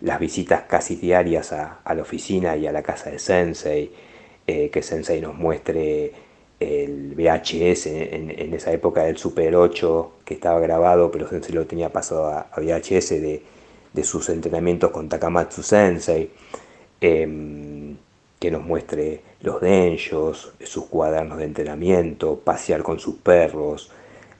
las 0.00 0.20
visitas 0.20 0.62
casi 0.68 0.96
diarias 0.96 1.52
a, 1.52 1.80
la 1.94 2.02
oficina 2.02 2.56
y 2.56 2.66
a 2.66 2.72
la 2.72 2.82
casa 2.82 3.10
de 3.10 3.18
Sensei, 3.18 3.90
eh, 4.46 4.70
que 4.70 4.82
Sensei 4.82 5.20
nos 5.20 5.34
muestre 5.34 6.12
el 6.60 7.14
VHS 7.16 7.86
en, 7.86 8.54
esa 8.54 8.72
época 8.72 9.04
del 9.04 9.16
Super 9.18 9.54
8 9.56 10.12
que 10.24 10.34
estaba 10.34 10.60
grabado, 10.60 11.10
pero 11.10 11.28
Sensei 11.28 11.54
lo 11.54 11.66
tenía 11.66 11.90
pasado 11.90 12.26
a, 12.28 12.46
VHS 12.56 13.10
de, 13.20 13.42
sus 14.04 14.28
entrenamientos 14.28 14.92
con 14.92 15.08
Takamatsu 15.08 15.62
Sensei. 15.62 16.30
Em, 17.00 17.96
que 18.38 18.50
nos 18.50 18.62
muestre 18.64 19.22
los 19.40 19.60
denjos, 19.60 20.52
sus 20.64 20.86
cuadernos 20.86 21.38
de 21.38 21.44
entrenamiento, 21.44 22.38
pasear 22.38 22.82
con 22.82 22.98
sus 23.00 23.16
perros, 23.16 23.90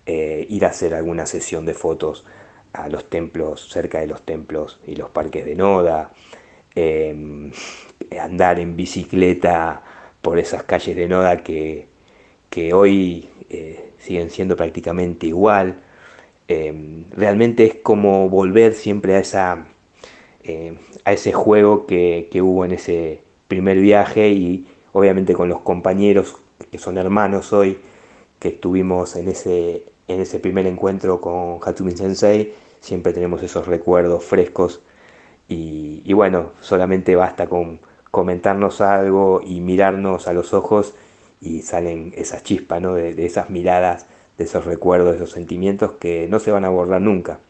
eh, 0.07 0.47
ir 0.49 0.65
a 0.65 0.69
hacer 0.69 0.95
alguna 0.95 1.27
sesión 1.27 1.67
de 1.67 1.75
fotos 1.75 2.25
a 2.73 2.89
los 2.89 3.09
templos, 3.09 3.69
cerca 3.69 4.01
de 4.01 4.07
los 4.07 4.23
templos 4.23 4.81
y 4.87 4.97
los 4.97 5.11
parques 5.11 5.45
de 5.45 5.55
Noda, 5.55 6.13
em, 6.75 7.51
andar 8.21 8.61
en 8.61 8.77
bicicleta 8.77 9.83
por 10.23 10.39
esas 10.39 10.63
calles 10.65 10.97
de 10.97 11.09
Noda 11.09 11.43
que, 11.43 11.87
que 12.51 12.73
hoy 12.73 13.29
eh, 13.51 13.91
siguen 13.99 14.31
siendo 14.31 14.57
prácticamente 14.57 15.27
igual. 15.27 15.81
Realmente 16.49 17.65
es 17.67 17.75
como 17.83 18.29
volver 18.31 18.73
siempre 18.75 19.17
a, 19.17 19.19
esa, 19.21 19.67
eh, 20.43 20.75
a 21.05 21.13
ese 21.13 21.33
juego 21.33 21.87
que, 21.87 22.29
que 22.31 22.41
hubo 22.41 22.65
en 22.65 22.73
ese, 22.73 23.21
primer 23.49 23.79
viaje 23.81 24.29
y 24.29 24.67
obviamente 24.93 25.35
con 25.35 25.49
los 25.49 25.61
compañeros 25.61 26.37
que 26.71 26.79
son 26.79 26.99
hermanos 26.99 27.53
hoy, 27.53 27.79
que 28.39 28.49
estuvimos 28.49 29.17
en 29.17 29.29
ese, 29.29 29.85
en 30.07 30.21
ese 30.21 30.39
primer 30.39 30.67
encuentro 30.67 31.21
con 31.21 31.59
Hatsumi 31.63 31.93
Sensei, 31.93 32.55
siempre 32.81 33.13
tenemos 33.13 33.43
esos 33.43 33.67
recuerdos 33.67 34.25
frescos 34.25 34.83
y, 35.49 36.13
bueno, 36.13 36.53
solamente 36.61 37.17
basta 37.17 37.47
con 37.47 37.81
comentarnos 38.11 38.83
algo 38.83 39.41
y 39.45 39.61
mirarnos 39.61 40.29
a 40.29 40.35
los 40.35 40.53
ojos 40.53 40.95
y 41.41 41.63
salen 41.63 42.13
esas 42.17 42.43
chispas, 42.43 42.83
¿no? 42.83 42.95
de, 42.95 43.25
esas 43.25 43.49
miradas, 43.49 44.07
de 44.37 44.45
esos 44.45 44.67
recuerdos, 44.67 45.13
de 45.13 45.17
esos 45.17 45.31
sentimientos 45.31 45.93
que 45.93 46.29
no 46.29 46.39
se 46.39 46.51
van 46.51 46.67
a 46.67 46.69
borrar 46.69 47.01
nunca. 47.01 47.41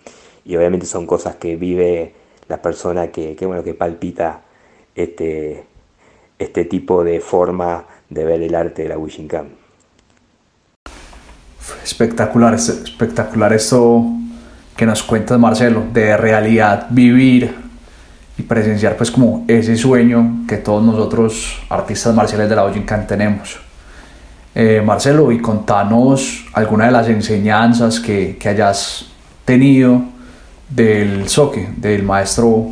Y 0.45 0.57
obviamente 0.57 0.87
son 0.87 1.07
cosas 1.07 1.37
que 1.37 1.57
vive 1.57 2.15
la 2.47 2.63
persona 2.63 3.09
que, 3.09 3.37
bueno, 3.43 3.65
que 3.65 3.75
palpita 3.75 4.43
este, 4.95 5.65
este 6.39 6.65
tipo 6.65 7.05
de 7.05 7.21
forma 7.21 7.85
de 8.09 8.25
ver 8.25 8.43
el 8.43 8.55
arte 8.55 8.83
de 8.83 8.89
la 8.89 8.99
Wishinkan. 8.99 9.49
Espectacular, 11.83 12.55
espectacular 12.55 13.53
esto 13.53 14.05
que 14.77 14.87
nos 14.87 15.03
cuentas 15.03 15.39
Marcelo, 15.39 15.85
de 15.93 16.17
realidad 16.17 16.87
vivir 16.91 17.53
y 18.39 18.43
presenciar 18.43 18.97
pues 18.97 19.11
como 19.11 19.45
ese 19.49 19.77
sueño 19.77 20.45
que 20.47 20.59
todos 20.59 20.85
nosotros 20.85 21.61
artistas 21.69 22.15
marciales 22.15 22.49
de 22.49 22.57
la 22.57 22.65
Ojinkan 22.65 23.07
tenemos. 23.07 23.59
Eh, 24.55 24.81
Marcelo, 24.85 25.33
y 25.33 25.41
contanos 25.41 26.47
alguna 26.53 26.87
de 26.87 26.93
las 26.93 27.09
enseñanzas 27.09 28.01
que, 28.01 28.37
que 28.39 28.49
hayas 28.49 29.07
tenido 29.45 30.03
del 30.69 31.29
Soke, 31.29 31.75
del 31.77 32.03
maestro 32.03 32.69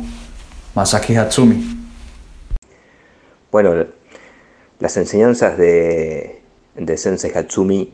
Masaki 0.73 1.15
Hatsumi. 1.15 1.76
Bueno, 3.49 3.85
las 4.79 4.97
enseñanzas 4.97 5.57
de, 5.57 6.41
Sensei 6.97 7.31
Hatsumi 7.33 7.93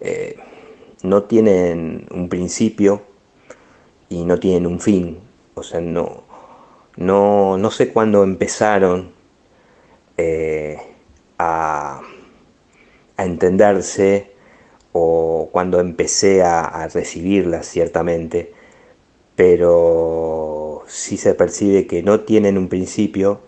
eh, 0.00 0.36
no 1.02 1.24
tienen 1.24 2.06
un 2.12 2.28
principio 2.28 3.02
y 4.08 4.24
no 4.24 4.38
tienen 4.38 4.68
un 4.68 4.78
fin. 4.78 5.18
O 5.54 5.64
sea, 5.64 5.80
no, 5.80 6.22
no, 6.96 7.58
no 7.58 7.70
sé 7.72 7.92
cuándo 7.92 8.22
empezaron 8.22 9.10
eh, 10.16 10.78
a, 11.38 12.00
a, 13.16 13.24
entenderse 13.24 14.30
o 14.92 15.48
cuando 15.50 15.80
empecé 15.80 16.42
a, 16.42 16.62
a 16.64 16.86
recibirlas 16.86 17.66
ciertamente, 17.66 18.54
pero 19.34 20.84
sí 20.86 21.16
se 21.16 21.34
percibe 21.34 21.88
que 21.88 22.04
no 22.04 22.20
tienen 22.20 22.58
un 22.58 22.68
principio 22.68 23.40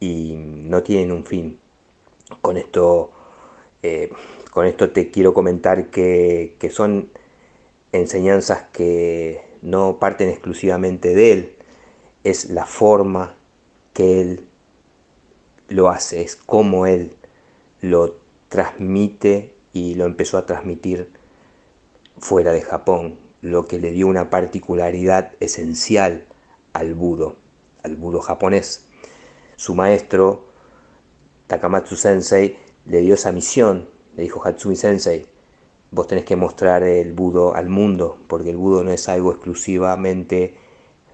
y 0.00 0.34
no 0.36 0.82
tienen 0.82 1.12
un 1.12 1.24
fin. 1.24 1.58
Con 2.40 2.56
esto, 2.56 3.10
eh, 3.82 4.10
con 4.50 4.66
esto 4.66 4.90
te 4.90 5.10
quiero 5.10 5.34
comentar 5.34 5.90
que, 5.90 6.56
que 6.58 6.70
son 6.70 7.10
enseñanzas 7.92 8.64
que 8.72 9.42
no 9.62 9.98
parten 9.98 10.28
exclusivamente 10.28 11.14
de 11.14 11.32
él, 11.32 11.56
es 12.24 12.50
la 12.50 12.66
forma 12.66 13.36
que 13.92 14.20
él 14.20 14.46
lo 15.68 15.88
hace, 15.88 16.22
es 16.22 16.36
como 16.36 16.86
él 16.86 17.16
lo 17.80 18.16
transmite 18.48 19.54
y 19.72 19.94
lo 19.94 20.06
empezó 20.06 20.38
a 20.38 20.46
transmitir 20.46 21.12
fuera 22.18 22.52
de 22.52 22.62
Japón, 22.62 23.18
lo 23.40 23.66
que 23.66 23.78
le 23.78 23.92
dio 23.92 24.06
una 24.06 24.30
particularidad 24.30 25.32
esencial 25.40 26.26
al 26.72 26.94
budo, 26.94 27.36
al 27.82 27.96
budo 27.96 28.20
japonés. 28.20 28.87
Su 29.58 29.74
maestro, 29.74 30.44
Takamatsu 31.48 31.96
Sensei, 31.96 32.56
le 32.86 33.00
dio 33.00 33.14
esa 33.14 33.32
misión, 33.32 33.88
le 34.16 34.22
dijo 34.22 34.40
Hatsumi 34.46 34.76
Sensei, 34.76 35.26
vos 35.90 36.06
tenés 36.06 36.24
que 36.24 36.36
mostrar 36.36 36.84
el 36.84 37.12
budo 37.12 37.56
al 37.56 37.68
mundo, 37.68 38.18
porque 38.28 38.50
el 38.50 38.56
budo 38.56 38.84
no 38.84 38.92
es 38.92 39.08
algo 39.08 39.32
exclusivamente 39.32 40.56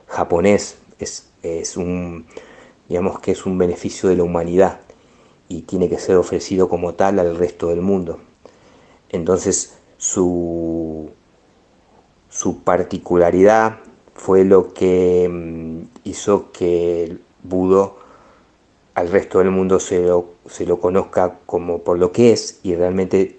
japonés, 0.08 0.76
es, 0.98 1.30
es 1.42 1.78
un, 1.78 2.26
digamos 2.86 3.18
que 3.18 3.32
es 3.32 3.46
un 3.46 3.56
beneficio 3.56 4.10
de 4.10 4.16
la 4.16 4.24
humanidad 4.24 4.80
y 5.48 5.62
tiene 5.62 5.88
que 5.88 5.98
ser 5.98 6.16
ofrecido 6.16 6.68
como 6.68 6.92
tal 6.92 7.20
al 7.20 7.38
resto 7.38 7.68
del 7.68 7.80
mundo. 7.80 8.18
Entonces 9.08 9.78
su, 9.96 11.08
su 12.28 12.62
particularidad 12.62 13.78
fue 14.14 14.44
lo 14.44 14.74
que 14.74 15.30
mm, 15.32 15.84
hizo 16.04 16.52
que 16.52 17.04
el 17.04 17.22
budo 17.42 18.03
al 18.94 19.10
resto 19.10 19.38
del 19.38 19.50
mundo 19.50 19.80
se 19.80 20.02
lo, 20.02 20.34
se 20.48 20.66
lo 20.66 20.80
conozca 20.80 21.38
como 21.46 21.80
por 21.80 21.98
lo 21.98 22.12
que 22.12 22.32
es 22.32 22.60
y 22.62 22.74
realmente 22.74 23.38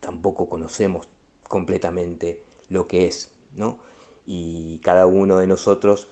tampoco 0.00 0.48
conocemos 0.48 1.08
completamente 1.48 2.44
lo 2.68 2.86
que 2.86 3.06
es, 3.06 3.32
¿no? 3.54 3.78
Y 4.26 4.80
cada 4.80 5.06
uno 5.06 5.38
de 5.38 5.46
nosotros 5.46 6.08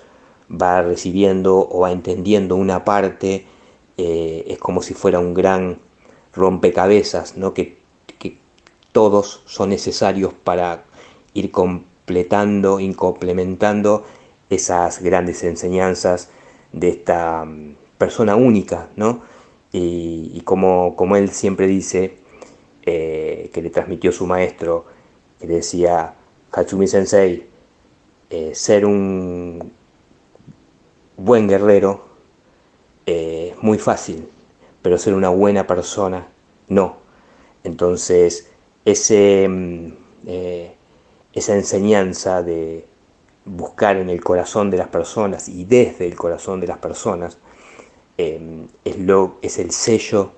va 0.50 0.82
recibiendo 0.82 1.68
o 1.70 1.80
va 1.80 1.92
entendiendo 1.92 2.56
una 2.56 2.84
parte, 2.84 3.46
eh, 3.96 4.44
es 4.48 4.58
como 4.58 4.82
si 4.82 4.94
fuera 4.94 5.18
un 5.18 5.34
gran 5.34 5.78
rompecabezas, 6.34 7.36
¿no? 7.36 7.54
Que, 7.54 7.80
todos 8.92 9.42
son 9.46 9.70
necesarios 9.70 10.34
para 10.34 10.84
ir 11.32 11.50
completando 11.50 12.78
y 12.78 12.92
complementando 12.92 14.04
esas 14.50 15.00
grandes 15.02 15.42
enseñanzas 15.44 16.28
de 16.72 16.90
esta 16.90 17.46
persona 18.02 18.34
única, 18.34 18.88
¿no? 18.96 19.22
Y, 19.72 20.40
como, 20.44 20.96
como 20.96 21.14
él 21.14 21.30
siempre 21.30 21.68
dice, 21.68 22.16
eh, 22.84 23.48
que 23.54 23.62
le 23.62 23.70
transmitió 23.70 24.10
su 24.10 24.26
maestro, 24.26 24.86
que 25.38 25.46
decía, 25.46 26.14
Hatsumi 26.50 26.88
Sensei, 26.88 27.46
eh, 28.28 28.50
ser 28.56 28.86
un 28.86 29.70
buen 31.16 31.46
guerrero 31.46 32.04
eh, 33.06 33.52
es 33.54 33.62
muy 33.62 33.78
fácil, 33.78 34.26
pero 34.82 34.98
ser 34.98 35.14
una 35.14 35.28
buena 35.28 35.64
persona 35.68 36.26
no. 36.66 36.96
Entonces, 37.62 38.50
ese, 38.84 39.46
mm, 39.48 39.92
esa 41.32 41.54
enseñanza 41.54 42.42
de 42.42 42.84
buscar 43.44 43.96
en 43.96 44.10
el 44.10 44.20
corazón 44.24 44.70
de 44.72 44.78
las 44.78 44.88
personas 44.88 45.48
y 45.48 45.64
desde 45.64 46.08
el 46.08 46.16
corazón 46.16 46.60
de 46.60 46.66
las 46.66 46.78
personas 46.78 47.38
es, 48.16 48.98
lo, 48.98 49.36
es 49.42 49.58
el 49.58 49.70
sello 49.72 50.32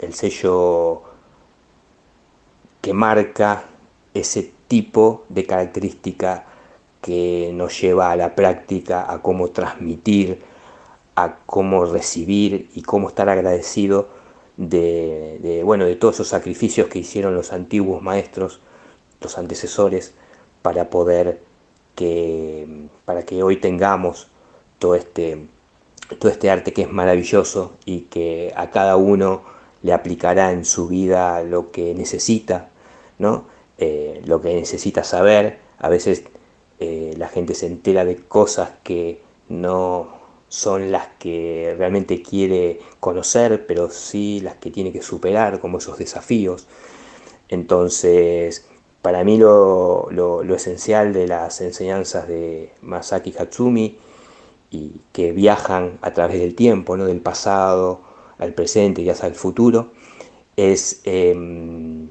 el 0.00 0.14
sello 0.14 1.02
que 2.80 2.92
marca 2.92 3.64
ese 4.14 4.52
tipo 4.68 5.24
de 5.28 5.46
característica 5.46 6.46
que 7.00 7.50
nos 7.54 7.80
lleva 7.80 8.10
a 8.10 8.16
la 8.16 8.34
práctica, 8.34 9.10
a 9.10 9.22
cómo 9.22 9.48
transmitir, 9.48 10.42
a 11.16 11.36
cómo 11.46 11.84
recibir 11.84 12.70
y 12.74 12.82
cómo 12.82 13.08
estar 13.08 13.28
agradecido 13.28 14.08
de, 14.56 15.62
bueno, 15.64 15.86
de 15.86 15.96
todos 15.96 16.16
esos 16.16 16.28
sacrificios 16.28 16.88
que 16.88 16.98
hicieron 16.98 17.34
los 17.34 17.52
antiguos 17.52 18.02
maestros, 18.02 18.60
los 19.20 19.38
antecesores, 19.38 20.14
para 20.62 20.90
poder 20.90 21.42
que, 21.94 22.88
para 23.04 23.22
que 23.24 23.42
hoy 23.42 23.56
tengamos 23.56 24.28
todo 24.80 24.96
este, 24.96 25.46
todo 26.18 26.32
este 26.32 26.50
arte 26.50 26.72
que 26.72 26.82
es 26.82 26.90
maravilloso 26.90 27.74
y 27.84 28.00
que 28.02 28.52
a 28.56 28.70
cada 28.70 28.96
uno 28.96 29.42
le 29.82 29.92
aplicará 29.92 30.50
en 30.50 30.64
su 30.64 30.88
vida 30.88 31.44
lo 31.44 31.70
que 31.70 31.94
necesita, 31.94 32.70
¿no? 33.18 33.44
Eh, 33.78 34.20
lo 34.24 34.40
que 34.40 34.54
necesita 34.54 35.04
saber. 35.04 35.58
A 35.78 35.88
veces 35.88 36.24
eh, 36.80 37.14
la 37.16 37.28
gente 37.28 37.54
se 37.54 37.66
entera 37.66 38.04
de 38.04 38.16
cosas 38.16 38.70
que 38.82 39.22
no 39.48 40.18
son 40.48 40.90
las 40.90 41.08
que 41.18 41.74
realmente 41.78 42.22
quiere 42.22 42.80
conocer, 42.98 43.66
pero 43.66 43.90
sí 43.90 44.40
las 44.42 44.56
que 44.56 44.70
tiene 44.70 44.92
que 44.92 45.02
superar, 45.02 45.60
como 45.60 45.78
esos 45.78 45.98
desafíos. 45.98 46.66
Entonces, 47.48 48.66
para 49.02 49.24
mí 49.24 49.38
lo, 49.38 50.08
lo 50.10 50.54
esencial 50.54 51.12
de 51.12 51.28
las 51.28 51.60
enseñanzas 51.60 52.28
de 52.28 52.72
Masaki 52.82 53.34
Hatsumi 53.38 53.98
y 54.70 55.00
que 55.12 55.32
viajan 55.32 55.98
a 56.02 56.12
través 56.12 56.38
del 56.40 56.54
tiempo, 56.54 56.96
¿no? 56.96 57.06
del 57.06 57.20
pasado, 57.20 58.02
al 58.38 58.54
presente 58.54 59.02
y 59.02 59.10
hasta 59.10 59.26
el 59.26 59.34
futuro, 59.34 59.92
es 60.56 61.00
em, 61.04 62.08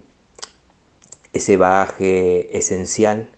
ese 1.34 1.58
bagaje 1.58 2.58
esencial 2.58 3.30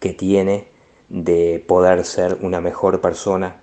que 0.00 0.12
tiene 0.12 0.68
de 1.08 1.62
poder 1.66 2.04
ser 2.04 2.38
una 2.40 2.60
mejor 2.60 3.00
persona 3.00 3.60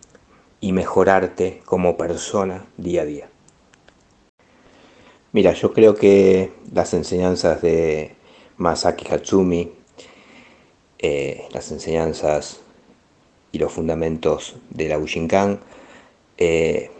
y 0.61 0.73
mejorarte 0.73 1.61
como 1.65 1.97
persona 1.97 2.65
día 2.77 3.03
a 3.03 3.05
día. 3.05 3.29
Mira, 5.31 5.53
yo 5.53 5.73
creo 5.73 5.95
que 5.95 6.51
las 6.73 6.93
enseñanzas 6.93 7.61
de 7.61 8.15
Masaki 8.57 9.07
Hatsumi, 9.13 9.71
eh, 10.97 11.47
las 11.51 11.71
enseñanzas 11.71 12.61
y 13.51 13.59
los 13.59 13.71
fundamentos 13.71 14.55
de 14.69 14.89
la 14.89 14.97
Ushinkan, 14.97 15.59
eh, 16.37 16.91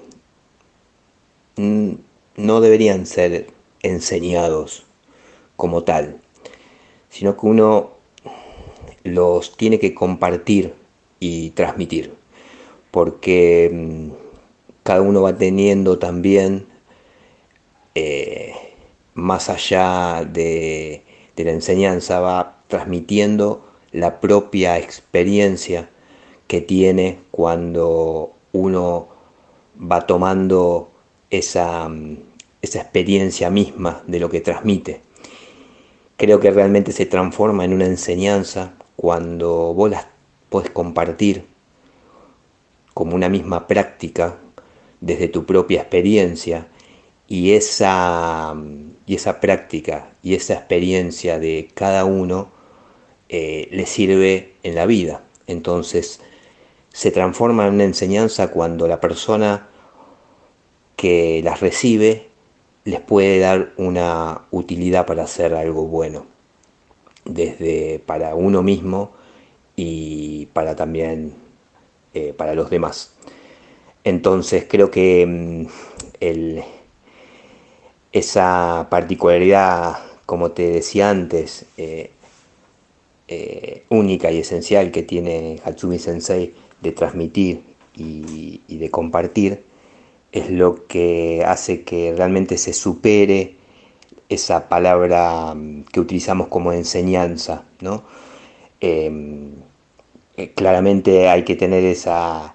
no 1.55 2.62
deberían 2.62 3.05
ser 3.05 3.47
enseñados 3.81 4.85
como 5.55 5.83
tal, 5.83 6.17
sino 7.09 7.38
que 7.38 7.45
uno 7.45 7.91
los 9.03 9.57
tiene 9.57 9.79
que 9.79 9.93
compartir 9.93 10.73
y 11.19 11.51
transmitir, 11.51 12.13
porque 12.91 13.69
mm, 13.71 14.12
cada 14.83 15.01
uno 15.01 15.21
va 15.21 15.38
teniendo 15.38 15.99
también, 15.99 16.65
eh, 17.95 18.53
más 19.13 19.49
allá 19.49 20.23
de, 20.25 21.03
de 21.35 21.43
la 21.43 21.51
enseñanza, 21.51 22.19
va 22.19 22.62
transmitiendo 22.67 23.65
la 23.91 24.19
propia 24.19 24.77
experiencia 24.77 25.89
que 26.49 26.62
tiene 26.62 27.19
cuando 27.29 28.33
uno 28.53 29.07
va 29.79 30.07
tomando 30.07 30.89
esa, 31.29 31.88
esa 32.59 32.81
experiencia 32.81 33.51
misma 33.51 34.01
de 34.07 34.19
lo 34.19 34.31
que 34.31 34.41
transmite. 34.41 34.99
Creo 36.17 36.39
que 36.39 36.49
realmente 36.49 36.91
se 36.91 37.05
transforma 37.05 37.65
en 37.65 37.73
una 37.73 37.85
enseñanza 37.85 38.73
cuando 38.95 39.75
vos 39.75 39.91
las 39.91 40.07
puedes 40.49 40.71
compartir 40.71 41.45
como 42.95 43.13
una 43.15 43.29
misma 43.29 43.67
práctica 43.67 44.39
desde 45.01 45.27
tu 45.27 45.45
propia 45.45 45.81
experiencia 45.81 46.65
y 47.27 47.51
esa, 47.51 48.55
y 49.05 49.13
esa 49.13 49.39
práctica 49.39 50.09
y 50.23 50.33
esa 50.33 50.55
experiencia 50.55 51.38
de 51.38 51.69
cada 51.75 52.05
uno 52.05 52.49
eh, 53.29 53.67
le 53.69 53.85
sirve 53.85 54.55
en 54.63 54.73
la 54.73 54.88
vida. 54.88 55.21
Entonces 55.45 56.21
se 56.99 57.12
transforma 57.12 57.65
en 57.65 57.75
una 57.75 57.85
enseñanza 57.85 58.49
cuando 58.49 58.85
la 58.85 58.99
persona 58.99 59.69
que 60.97 61.39
las 61.45 61.62
recibe 61.62 62.27
les 62.83 62.99
puede 62.99 63.39
dar 63.39 63.71
una 63.77 64.41
utilidad 64.51 65.05
para 65.05 65.23
hacer 65.23 65.55
algo 65.55 65.85
bueno, 65.85 66.25
desde 67.23 67.99
para 68.05 68.35
uno 68.35 68.63
mismo 68.63 69.12
y 69.77 70.47
para 70.47 70.75
también 70.75 71.35
eh, 72.13 72.33
para 72.35 72.53
los 72.53 72.69
demás. 72.69 73.13
Entonces 74.03 74.65
creo 74.67 74.91
que 74.91 75.25
mm, 75.25 76.59
esa 78.12 78.88
particularidad, 78.89 79.99
como 80.25 80.51
te 80.51 80.69
decía 80.69 81.09
antes, 81.09 81.65
eh, 81.77 82.12
eh, 83.29 83.85
única 83.88 84.29
y 84.31 84.39
esencial 84.39 84.91
que 84.91 85.03
tiene 85.03 85.62
Hatsumi 85.63 85.97
Sensei 85.97 86.53
de 86.81 86.91
transmitir 86.91 87.63
y, 87.95 88.61
de 88.67 88.91
compartir, 88.91 89.63
es 90.31 90.49
lo 90.49 90.87
que 90.87 91.43
hace 91.45 91.83
que 91.83 92.13
realmente 92.15 92.57
se 92.57 92.73
supere 92.73 93.55
esa 94.29 94.69
palabra 94.69 95.53
mm, 95.55 95.85
que 95.91 95.99
utilizamos 95.99 96.47
como 96.47 96.71
enseñanza, 96.71 97.63
¿no? 97.81 98.03
Em, 98.79 99.51
eh, 100.37 100.51
claramente 100.53 101.29
hay 101.29 101.43
que 101.43 101.55
tener 101.55 101.83
esa, 101.83 102.53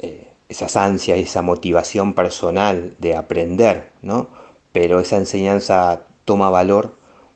eh, 0.00 0.28
esas 0.48 0.76
ansias, 0.76 1.18
esa 1.18 1.42
motivación 1.42 2.14
personal 2.14 2.94
de 2.98 3.16
aprender, 3.16 3.90
¿no? 4.02 4.28
Pero 4.72 5.00
esa 5.00 5.16
enseñanza 5.16 6.04
toma 6.24 6.50
valor 6.50 6.94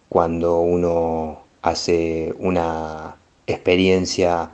cuando 0.09 0.61
uno 0.61 1.41
hace 1.63 2.35
una 2.39 3.17
experiencia 3.47 4.51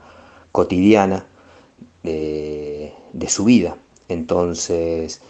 cotidiana 0.57 1.27
de, 2.01 2.91
su 3.27 3.45
vida. 3.45 3.77
Entonces 4.07 5.21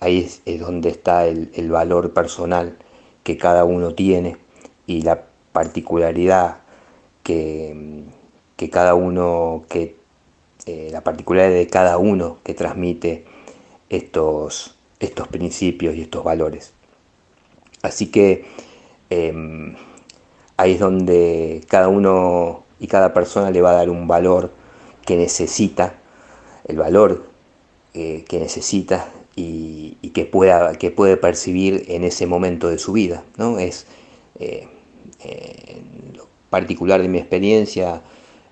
ahí 0.00 0.28
es, 0.44 0.58
donde 0.58 0.88
está 0.88 1.28
el, 1.28 1.70
valor 1.70 2.12
personal 2.12 2.76
que 3.22 3.36
cada 3.36 3.62
uno 3.62 3.94
tiene 3.94 4.38
y 4.88 5.02
la 5.02 5.22
particularidad 5.52 6.62
que, 7.22 8.02
cada 8.72 8.96
uno, 8.96 9.62
que 9.68 9.94
eh, 10.66 10.88
la 10.90 11.02
particularidad 11.02 11.54
de 11.54 11.68
cada 11.68 11.96
uno 11.98 12.38
que 12.42 12.54
transmite 12.54 13.24
estos, 13.88 14.74
estos 14.98 15.28
principios 15.28 15.94
y 15.94 16.02
estos 16.02 16.24
valores. 16.24 16.72
Así 17.82 18.06
que 18.06 18.46
em, 19.10 19.76
ahí 20.56 20.72
es 20.72 20.80
donde 20.80 21.60
cada 21.68 21.86
uno 21.86 22.64
y 22.80 22.88
cada 22.88 23.14
persona 23.14 23.52
le 23.52 23.62
va 23.62 23.70
a 23.70 23.74
dar 23.74 23.88
un 23.88 24.08
valor 24.08 24.61
que 25.04 25.16
necesita, 25.16 25.94
el 26.66 26.76
valor 26.76 27.26
eh, 27.94 28.24
que 28.28 28.38
necesita 28.38 29.08
y, 29.34 29.96
que, 30.14 30.24
pueda, 30.24 30.74
que 30.74 30.90
puede 30.90 31.16
percibir 31.16 31.84
en 31.88 32.04
ese 32.04 32.26
momento 32.26 32.68
de 32.68 32.78
su 32.78 32.92
vida. 32.92 33.24
¿no? 33.36 33.58
Es 33.58 33.86
eh, 34.38 34.68
lo 36.14 36.26
particular 36.50 37.02
de 37.02 37.08
mi 37.08 37.18
experiencia, 37.18 38.02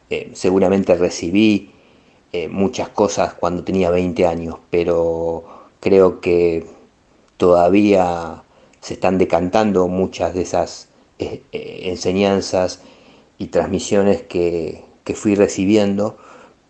eh, 0.09 0.31
seguramente 0.35 0.95
recibí 0.95 1.73
muchas 2.49 2.89
cosas 2.91 3.35
cuando 3.35 3.65
tenía 3.65 3.91
20 3.91 4.25
años, 4.25 4.57
pero 4.71 5.43
creo 5.81 6.21
que 6.21 6.65
todavía 7.39 8.45
se 8.81 8.95
están 8.95 9.19
decantando 9.19 9.89
muchas 9.89 10.33
de 10.35 10.43
esas 10.43 10.89
enseñanzas 11.51 12.83
y 13.41 13.47
transmisiones 13.47 14.23
que, 14.23 14.85
fui 15.15 15.35
recibiendo, 15.35 16.19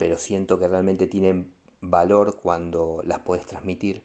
pero 0.00 0.16
siento 0.16 0.58
que 0.58 0.66
realmente 0.66 1.06
tienen 1.06 1.52
valor 1.82 2.40
cuando 2.40 3.02
las 3.04 3.18
puedes 3.18 3.44
transmitir 3.44 4.02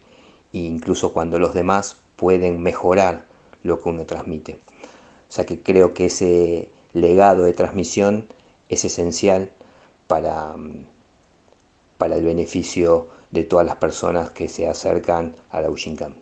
e 0.52 0.58
incluso 0.58 1.14
cuando 1.14 1.40
los 1.40 1.54
demás 1.54 1.96
pueden 2.18 2.62
mejorar 2.62 3.24
lo 3.64 3.82
que 3.82 3.88
uno 3.88 4.06
transmite. 4.06 4.60
O 5.30 5.32
sea 5.32 5.46
que 5.46 5.62
creo 5.62 5.94
que 5.94 6.08
ese 6.08 6.70
legado 6.92 7.46
de 7.46 7.54
transmisión 7.54 8.28
es 8.68 8.84
esencial 8.84 9.52
para, 10.08 10.56
para 11.98 12.18
el 12.18 12.26
beneficio 12.26 13.08
de 13.32 13.46
todas 13.46 13.66
las 13.66 13.78
personas 13.78 14.32
que 14.32 14.50
se 14.50 14.68
acercan 14.68 15.38
a 15.50 15.62
la 15.62 15.70
Ushinkan. 15.70 16.14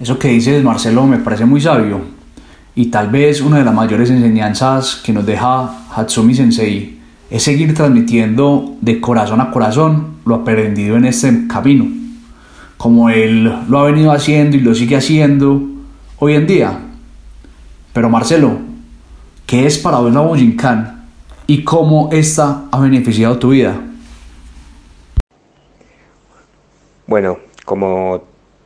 Eso 0.00 0.18
que 0.18 0.28
dices, 0.28 0.64
Marcelo, 0.64 1.04
me 1.04 1.18
parece 1.18 1.44
muy 1.44 1.60
sabio. 1.60 2.00
Y 2.74 2.86
tal 2.86 3.10
vez 3.10 3.42
una 3.42 3.58
de 3.58 3.64
las 3.64 3.74
mayores 3.74 4.08
enseñanzas 4.08 5.02
que 5.04 5.12
nos 5.12 5.26
deja 5.26 5.86
Hatsumi 5.94 6.34
Sensei 6.34 6.99
es 7.30 7.44
seguir 7.44 7.74
transmitiendo 7.74 8.76
de 8.80 9.00
corazón 9.00 9.40
a 9.40 9.50
corazón 9.50 10.18
lo 10.24 10.34
aprendido 10.34 10.96
en 10.96 11.04
este 11.04 11.46
camino, 11.46 11.86
como 12.76 13.08
él 13.08 13.44
lo 13.68 13.78
ha 13.78 13.84
venido 13.84 14.12
haciendo 14.12 14.56
y 14.56 14.60
lo 14.60 14.74
sigue 14.74 14.96
haciendo 14.96 15.62
hoy 16.18 16.34
en 16.34 16.46
día. 16.46 16.78
Pero 17.92 18.10
Marcelo, 18.10 18.58
¿qué 19.46 19.66
es 19.66 19.78
para 19.78 19.98
vos 19.98 20.12
la 20.12 20.20
Bujinkan 20.20 21.06
y 21.46 21.62
cómo 21.62 22.10
esta 22.12 22.64
ha 22.70 22.80
beneficiado 22.80 23.38
tu 23.38 23.50
vida? 23.50 23.80
Bueno, 27.06 27.38
como 27.64 28.22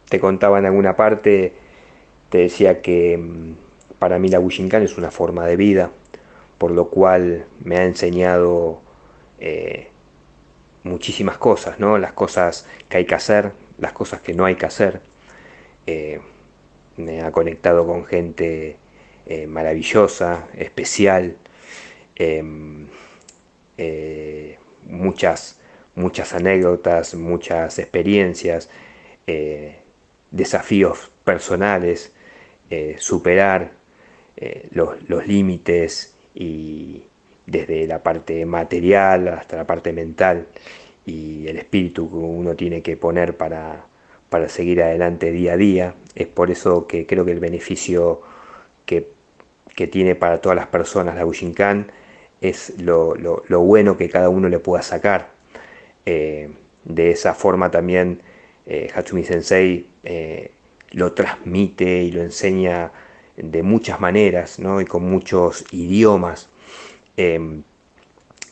te 0.09 0.21
contaba 0.21 0.59
en 0.59 0.67
alguna 0.67 0.97
parte, 0.97 1.57
te 2.29 2.39
decía 2.39 2.83
que 2.83 3.17
mm, 3.17 3.99
para 3.99 4.19
mí 4.19 4.29
la 4.29 4.39
Bushinkan 4.39 4.83
es 4.83 4.99
una 4.99 5.11
forma 5.11 5.47
de 5.47 5.57
vida, 5.57 5.91
por 6.65 6.73
lo 6.73 6.89
cual 6.89 7.45
me 7.61 7.77
ha 7.77 7.85
enseñado 7.85 8.81
eh, 9.39 9.89
muchísimas 10.83 11.37
cosas, 11.37 11.79
¿no? 11.79 11.99
Las 11.99 12.15
cosas 12.15 12.67
que 12.89 12.97
hay 12.97 13.05
que 13.05 13.15
hacer, 13.15 13.53
las 13.77 13.93
cosas 13.93 14.23
que 14.23 14.33
no 14.33 14.47
hay 14.47 14.55
que 14.55 14.65
hacer. 14.65 15.03
Eh, 15.87 16.23
me 16.97 17.21
ha 17.21 17.31
conectado 17.33 17.87
con 17.87 18.07
gente 18.07 18.79
eh, 19.27 19.47
maravillosa, 19.47 20.49
especial, 20.57 21.37
em, 22.15 22.89
muchas, 24.87 25.61
muchas 25.95 26.33
anécdotas, 26.33 27.15
muchas 27.15 27.79
experiencias 27.79 28.71
desafíos 30.31 31.11
personales, 31.25 32.15
superar 32.97 33.73
los, 34.71 35.27
límites 35.27 36.14
y 36.35 37.05
desde 37.47 37.87
la 37.87 38.03
parte 38.03 38.45
material 38.47 39.29
hasta 39.29 39.57
la 39.57 39.67
parte 39.67 39.93
mental 39.93 40.47
y 41.07 41.47
el 41.49 41.59
espíritu 41.59 42.09
que 42.09 42.17
uno 42.17 42.55
tiene 42.55 42.83
que 42.83 42.97
poner 42.97 43.37
para, 43.37 43.87
para 44.31 44.49
seguir 44.49 44.83
adelante 44.83 45.31
día 45.31 45.53
a 45.53 45.57
día. 45.57 45.95
Es 46.15 46.27
por 46.27 46.51
eso 46.51 46.87
que 46.87 47.07
creo 47.07 47.25
que 47.25 47.33
el 47.33 47.41
beneficio 47.41 48.23
que, 48.87 49.13
tiene 49.91 50.15
para 50.15 50.41
todas 50.41 50.57
las 50.57 50.69
personas 50.69 51.17
la 51.17 51.25
Bushinkan 51.25 51.91
es 52.41 52.81
lo, 52.81 53.17
bueno 53.65 53.97
que 53.97 54.09
cada 54.09 54.29
uno 54.29 54.49
le 54.49 54.59
pueda 54.61 54.83
sacar. 54.83 55.31
Eh, 56.07 56.51
de 56.85 57.11
esa 57.11 57.35
forma 57.35 57.71
también 57.71 58.21
eh, 58.67 58.91
Hatsumi 58.95 59.25
Sensei 59.25 59.87
eh, 60.05 60.53
lo 60.93 61.13
transmite 61.13 62.03
y 62.03 62.13
lo 62.13 62.23
enseña 62.23 62.93
de 63.37 63.63
muchas 63.63 64.01
maneras 64.01 64.59
¿no? 64.59 64.81
y 64.81 64.85
con 64.85 65.05
muchos 65.05 65.65
idiomas 65.73 66.49
em, 67.17 67.63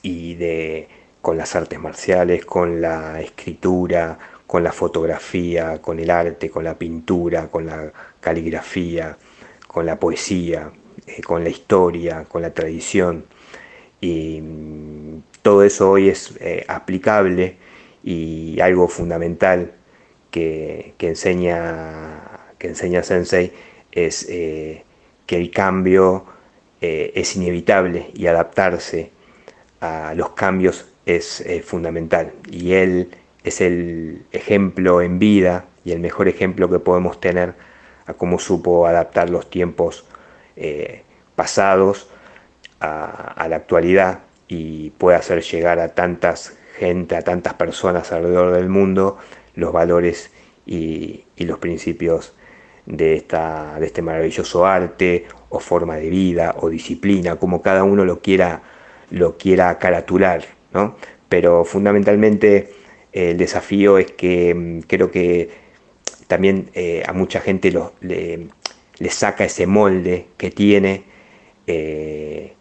y 0.03 0.35
de, 0.35 0.89
con 1.21 1.37
las 1.37 1.55
artes 1.55 1.79
marciales, 1.79 2.45
con 2.45 2.81
la 2.81 3.21
escritura, 3.21 4.19
con 4.47 4.65
la 4.65 4.73
fotografía, 4.73 5.81
con 5.81 5.99
el 5.99 6.11
arte, 6.11 6.51
con 6.51 6.65
la 6.65 6.77
pintura, 6.77 7.49
con 7.49 7.67
la 7.67 7.93
caligrafía, 8.21 9.17
con 9.67 9.87
la 9.87 9.99
poesía, 9.99 10.71
eh, 11.07 11.23
con 11.23 11.43
la 11.45 11.51
historia, 11.51 12.25
con 12.25 12.43
la 12.43 12.53
tradición. 12.53 13.25
Y 14.01 14.41
mm, 14.43 15.23
todo 15.43 15.63
eso 15.63 15.91
hoy 15.91 16.09
es 16.09 16.35
eh, 16.41 16.65
aplicable 16.69 17.57
y 18.05 18.61
algo 18.61 18.89
fundamental 18.89 19.73
que, 20.31 20.95
enseña, 20.99 22.55
que 22.59 22.69
enseña 22.69 23.03
Sensei 23.03 23.53
es 23.93 24.27
eh, 24.29 24.85
que 25.27 25.37
el 25.37 25.51
cambio 25.51 26.27
es 26.85 27.37
inevitable 27.37 28.11
y 28.13 28.27
adaptarse 28.27 29.13
a 29.81 30.15
los 30.17 30.31
cambios 30.31 30.89
es 31.07 31.45
fundamental. 31.65 32.33
Y 32.51 32.73
él 32.73 33.09
es 33.45 33.61
el 33.61 34.25
ejemplo 34.33 35.01
en 35.01 35.19
vida 35.19 35.67
y 35.85 35.93
el 35.93 36.01
mejor 36.01 36.29
ejemplo 36.29 36.69
que 36.69 36.79
podemos 36.79 37.21
tener 37.21 37.55
a 38.07 38.15
cómo 38.15 38.39
supo 38.39 38.87
adaptar 38.87 39.31
los 39.31 39.51
tiempos 39.51 40.05
eh, 40.57 41.03
pasados 41.35 42.09
a, 42.81 43.47
la 43.49 43.57
actualidad 43.57 44.21
y 44.49 44.91
puede 44.91 45.17
hacer 45.17 45.43
llegar 45.43 45.79
a 45.79 45.95
tantas 45.95 46.57
gente, 46.77 47.17
a 47.17 47.23
tantas 47.23 47.55
personas 47.55 48.11
alrededor 48.13 48.53
del 48.53 48.69
mundo 48.69 49.19
los 49.55 49.73
valores 49.73 50.33
y, 50.67 51.25
los 51.39 51.59
principios 51.59 52.35
de, 52.87 53.15
esta, 53.15 53.79
de 53.79 53.87
este 53.87 54.03
maravilloso 54.03 54.67
arte 54.67 55.27
o 55.49 55.61
forma 55.61 55.97
de 55.97 56.11
vida 56.11 56.57
o 56.61 56.69
disciplina, 56.69 57.37
como 57.37 57.63
cada 57.63 57.85
uno 57.85 58.05
lo 58.05 58.21
quiera, 58.21 58.63
lo 59.11 59.37
quiera 59.37 59.79
caratular, 59.79 60.45
¿no? 60.73 60.97
Pero 61.29 61.65
fundamentalmente 61.65 62.73
el 63.13 63.37
desafío 63.39 63.99
es 63.99 64.13
que 64.13 64.55
mm, 64.55 64.81
creo 64.87 65.11
que 65.11 65.51
también 66.27 66.71
eh, 66.75 67.03
a 67.07 67.13
mucha 67.13 67.41
gente 67.41 67.73
le, 68.01 68.49
saca 69.11 69.45
ese 69.45 69.67
molde 69.67 70.29
que 70.39 70.51
tiene 70.51 71.05
eh, 71.67 72.55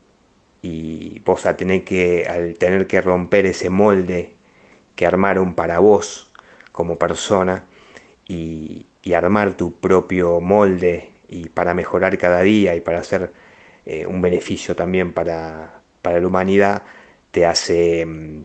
y 0.61 1.19
vos 1.19 1.45
a 1.45 1.55
tener 1.55 1.83
que, 1.83 2.27
al 2.27 2.57
tener 2.57 2.87
que 2.87 3.01
romper 3.01 3.45
ese 3.45 3.69
molde 3.69 4.33
que 4.95 5.05
armaron 5.05 5.55
para 5.55 5.79
vos 5.79 6.31
como 6.71 6.97
persona 6.97 7.65
y, 8.27 8.85
armar 9.13 9.55
tu 9.57 9.73
propio 9.79 10.39
molde 10.41 11.11
y 11.27 11.49
para 11.49 11.73
mejorar 11.73 12.17
cada 12.17 12.41
día 12.41 12.75
y 12.75 12.81
para 12.81 12.99
hacer 12.99 13.31
eh, 13.85 14.05
un 14.05 14.21
beneficio 14.21 14.75
también 14.75 15.13
para, 15.13 15.81
para 16.01 16.19
la 16.19 16.27
humanidad, 16.27 16.83
te 17.31 17.45
hace 17.45 18.05
mm, 18.05 18.43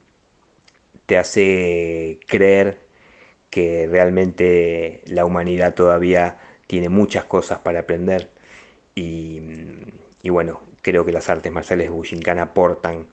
te 1.07 1.19
hace 1.19 2.19
creer 2.27 2.81
que 3.51 3.87
realmente 3.87 5.03
la 5.07 5.25
humanidad 5.25 5.75
todavía 5.75 6.39
tiene 6.67 6.89
muchas 6.89 7.25
cosas 7.25 7.61
para 7.61 7.81
aprender 7.81 8.31
y, 8.95 9.41
bueno, 10.31 10.63
creo 10.83 11.05
que 11.05 11.13
las 11.13 11.29
artes 11.29 11.53
marciales 11.53 11.89
de 11.89 11.93
Bushinkan 11.93 12.39
aportan 12.39 13.09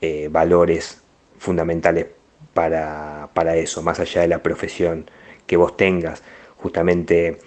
eh, 0.00 0.28
valores 0.30 1.02
fundamentales 1.38 2.06
para, 2.54 3.56
eso, 3.56 3.82
más 3.82 4.00
allá 4.00 4.22
de 4.22 4.28
la 4.28 4.42
profesión 4.42 5.10
que 5.46 5.56
vos 5.56 5.76
tengas. 5.76 6.22
Justamente 6.62 7.38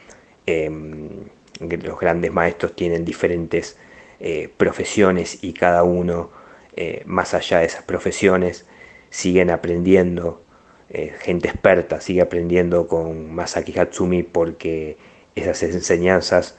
em, 0.46 1.10
los 1.60 2.00
grandes 2.00 2.32
maestros 2.32 2.76
tienen 2.76 3.06
diferentes 3.06 3.78
eh, 4.20 4.50
profesiones 4.58 5.44
y 5.44 5.54
cada 5.54 5.84
uno, 5.84 6.32
eh, 6.76 7.04
más 7.06 7.34
allá 7.34 7.60
de 7.60 7.66
esas 7.66 7.84
profesiones, 7.84 8.66
siguen 9.10 9.50
aprendiendo, 9.50 10.42
eh, 10.90 11.14
gente 11.20 11.50
experta 11.50 12.02
sigue 12.02 12.22
aprendiendo 12.22 12.88
con 12.88 13.34
Masaki 13.34 13.78
Hatsumi 13.78 14.24
porque 14.24 14.98
esas 15.36 15.64
enseñanzas 15.64 16.58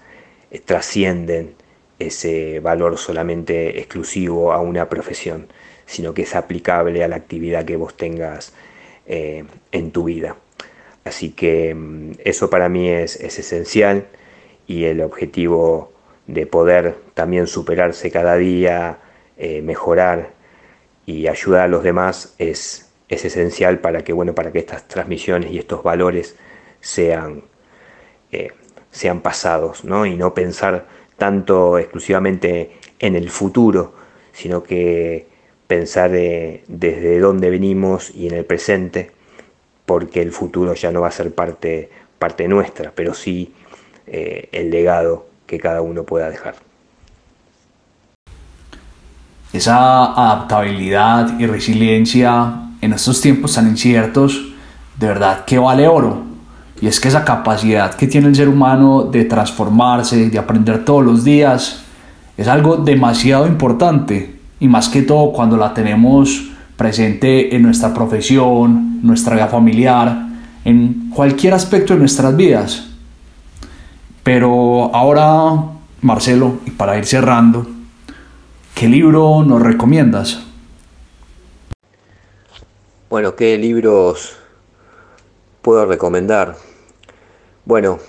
trascienden 0.65 1.55
ese 1.99 2.61
valor 2.61 2.99
solamente 2.99 3.79
exclusivo 3.79 4.53
a 4.53 4.61
una 4.61 4.89
profesión, 4.89 5.49
sino 5.87 6.15
que 6.15 6.23
es 6.23 6.35
aplicable 6.35 7.03
a 7.05 7.09
la 7.09 7.17
actividad 7.17 7.65
que 7.65 7.77
vos 7.77 7.97
tengas 7.97 8.53
en 9.07 9.91
tu 9.91 10.05
vida. 10.05 10.37
Así 11.05 11.31
que 11.31 11.75
mm, 11.75 12.13
eso 12.25 12.51
para 12.51 12.69
mí 12.69 12.89
es, 12.89 13.17
es 13.17 13.39
esencial 13.39 14.07
y 14.67 14.85
el 14.85 15.03
objetivo 15.03 15.93
de 16.27 16.47
poder 16.47 16.97
también 17.15 17.47
superarse 17.47 18.11
cada 18.11 18.37
día, 18.37 18.99
mejorar 19.63 20.31
y 21.07 21.27
ayudar 21.27 21.63
a 21.63 21.69
los 21.69 21.83
demás 21.83 22.35
es, 22.39 22.91
es 23.09 23.25
esencial 23.25 23.79
para 23.81 24.03
que, 24.03 24.13
bueno, 24.13 24.35
para 24.35 24.53
que 24.53 24.59
estas 24.59 24.89
transmisiones 24.89 25.51
y 25.53 25.59
estos 25.59 25.83
valores 25.83 26.37
sean, 26.81 27.43
eh, 28.33 28.53
sean 28.91 29.21
pasados, 29.21 29.85
¿no? 29.85 30.07
Y 30.07 30.17
no 30.17 30.35
pensar 30.35 30.87
tanto 31.17 31.79
exclusivamente 31.79 32.73
en 32.99 33.17
el 33.17 33.31
futuro, 33.31 33.95
sino 34.33 34.63
que 34.63 35.27
pensar 35.67 36.11
desde 36.11 37.19
dónde 37.19 37.51
venimos 37.51 38.11
y 38.15 38.27
en 38.27 38.35
el 38.35 38.45
presente, 38.45 39.11
porque 39.87 40.23
el 40.23 40.33
futuro 40.33 40.75
ya 40.75 40.91
no 40.91 41.03
va 41.03 41.09
a 41.09 41.13
ser 41.13 41.35
parte, 41.35 41.91
parte 42.19 42.49
nuestra, 42.49 42.93
pero 42.95 43.15
sí 43.15 43.53
eh, 44.07 44.49
el 44.53 44.71
legado 44.71 45.27
que 45.47 45.59
cada 45.59 45.83
uno 45.83 46.05
pueda 46.05 46.31
dejar 46.31 46.55
esa 49.55 50.07
adaptabilidad 50.07 51.39
y 51.39 51.47
resiliencia 51.47 52.55
en 52.81 52.93
estos 52.93 53.21
tiempos 53.21 53.55
tan 53.55 53.69
inciertos, 53.69 54.53
de 54.99 55.07
verdad 55.07 55.45
que 55.45 55.59
vale 55.61 55.87
oro. 55.87 56.25
Y 56.81 56.89
es 56.89 56.99
que 56.99 57.07
esa 57.07 57.25
capacidad 57.25 57.95
que 57.95 58.09
tiene 58.09 58.27
el 58.27 58.35
ser 58.35 58.49
humano 58.49 59.05
de 59.05 59.25
transformarse, 59.25 60.29
de 60.29 60.39
aprender 60.39 60.85
todos 60.85 61.05
los 61.05 61.23
días, 61.23 61.85
es 62.37 62.49
algo 62.49 62.79
demasiado 62.79 63.47
importante. 63.47 64.35
Y 64.59 64.67
más 64.67 64.89
que 64.89 65.03
todo 65.03 65.33
cuando 65.33 65.57
la 65.57 65.73
tenemos 65.73 66.51
presente 66.77 67.55
en 67.55 67.63
nuestra 67.63 67.95
profesión, 67.95 68.94
nuestra 69.05 69.37
vida 69.37 69.49
familiar, 69.49 70.27
en 70.65 71.11
cualquier 71.15 71.55
aspecto 71.55 71.93
de 71.93 72.01
nuestras 72.01 72.35
vidas. 72.37 72.89
Pero 74.23 74.95
ahora, 74.95 75.53
Marcelo, 76.01 76.61
y 76.67 76.71
para 76.71 76.99
ir 76.99 77.07
cerrando, 77.07 77.67
¿Qué 78.75 78.89
libro 78.89 79.45
nos 79.45 79.63
recomiendas? 79.63 80.41
Bueno, 83.09 83.37
¿qué 83.37 83.57
libros 83.57 84.35
puedo 85.63 85.87
recomendar? 85.87 86.57
Bueno, 87.65 88.01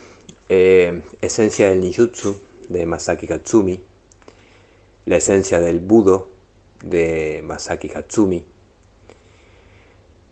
eh, 0.50 1.04
Esencia 1.22 1.70
del 1.70 1.82
Nijutsu 1.82 2.42
de 2.68 2.88
Masaki 2.88 3.28
Katsumi, 3.28 3.80
La 5.06 5.18
Esencia 5.18 5.60
del 5.60 5.82
Budo 5.82 6.30
de 6.84 7.44
Masaki 7.46 7.88
Katsumi, 7.88 8.44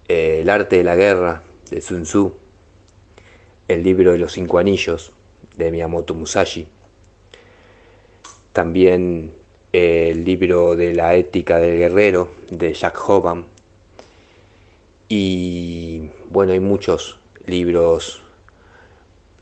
eh, 0.07 0.39
El 0.41 0.49
Arte 0.49 0.77
de 0.77 0.83
la 0.83 0.95
Guerra 0.95 1.43
de 1.69 1.81
Sun 1.81 2.03
Tzu, 2.03 2.33
El 3.67 3.83
Libro 3.83 4.11
de 4.11 4.17
los 4.17 4.33
Cinco 4.33 4.59
Anillos 4.59 5.11
de 5.57 5.71
Miyamoto 5.71 6.13
Musashi, 6.13 6.67
también 8.53 9.33
el 9.73 10.23
libro 10.23 10.75
de 10.75 10.93
la 10.93 11.15
ética 11.15 11.57
del 11.57 11.77
guerrero 11.77 12.29
de 12.51 12.73
Jack 12.73 13.09
Hoban. 13.09 13.47
Y 15.09 16.09
bueno, 16.29 16.53
hay 16.53 16.59
muchos 16.59 17.19
libros 17.45 18.21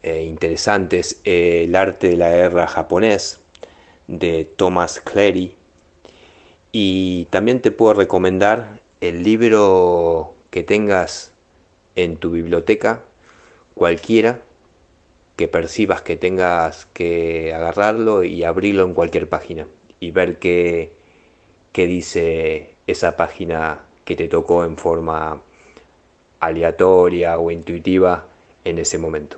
eh, 0.01 0.23
interesantes. 0.23 1.19
el 1.25 1.75
arte 1.75 2.09
de 2.09 2.15
la 2.15 2.29
guerra 2.29 2.67
japonés 2.67 3.41
de 4.07 4.45
Thomas 4.55 5.01
Cleary. 5.01 5.55
Y 6.71 7.25
también 7.25 7.61
te 7.61 7.71
puedo 7.71 7.93
recomendar 7.93 8.81
el 9.01 9.23
libro 9.23 10.35
que 10.51 10.61
tengas 10.61 11.31
en 11.95 12.17
tu 12.17 12.31
biblioteca, 12.31 13.03
cualquiera, 13.73 14.41
que 15.35 15.47
percibas 15.47 16.03
que 16.03 16.17
tengas 16.17 16.85
que 16.93 17.53
agarrarlo 17.53 18.23
y 18.23 18.43
abrirlo 18.43 18.83
en 18.83 18.93
cualquier 18.93 19.27
página 19.27 19.65
y 19.99 20.11
ver 20.11 20.37
qué, 20.37 20.95
qué 21.71 21.87
dice 21.87 22.75
esa 22.85 23.17
página 23.17 23.79
que 24.05 24.15
te 24.15 24.27
tocó 24.27 24.65
en 24.65 24.77
forma 24.77 25.41
aleatoria 26.39 27.39
o 27.39 27.49
intuitiva 27.49 28.27
en 28.63 28.77
ese 28.77 28.97
momento. 28.97 29.37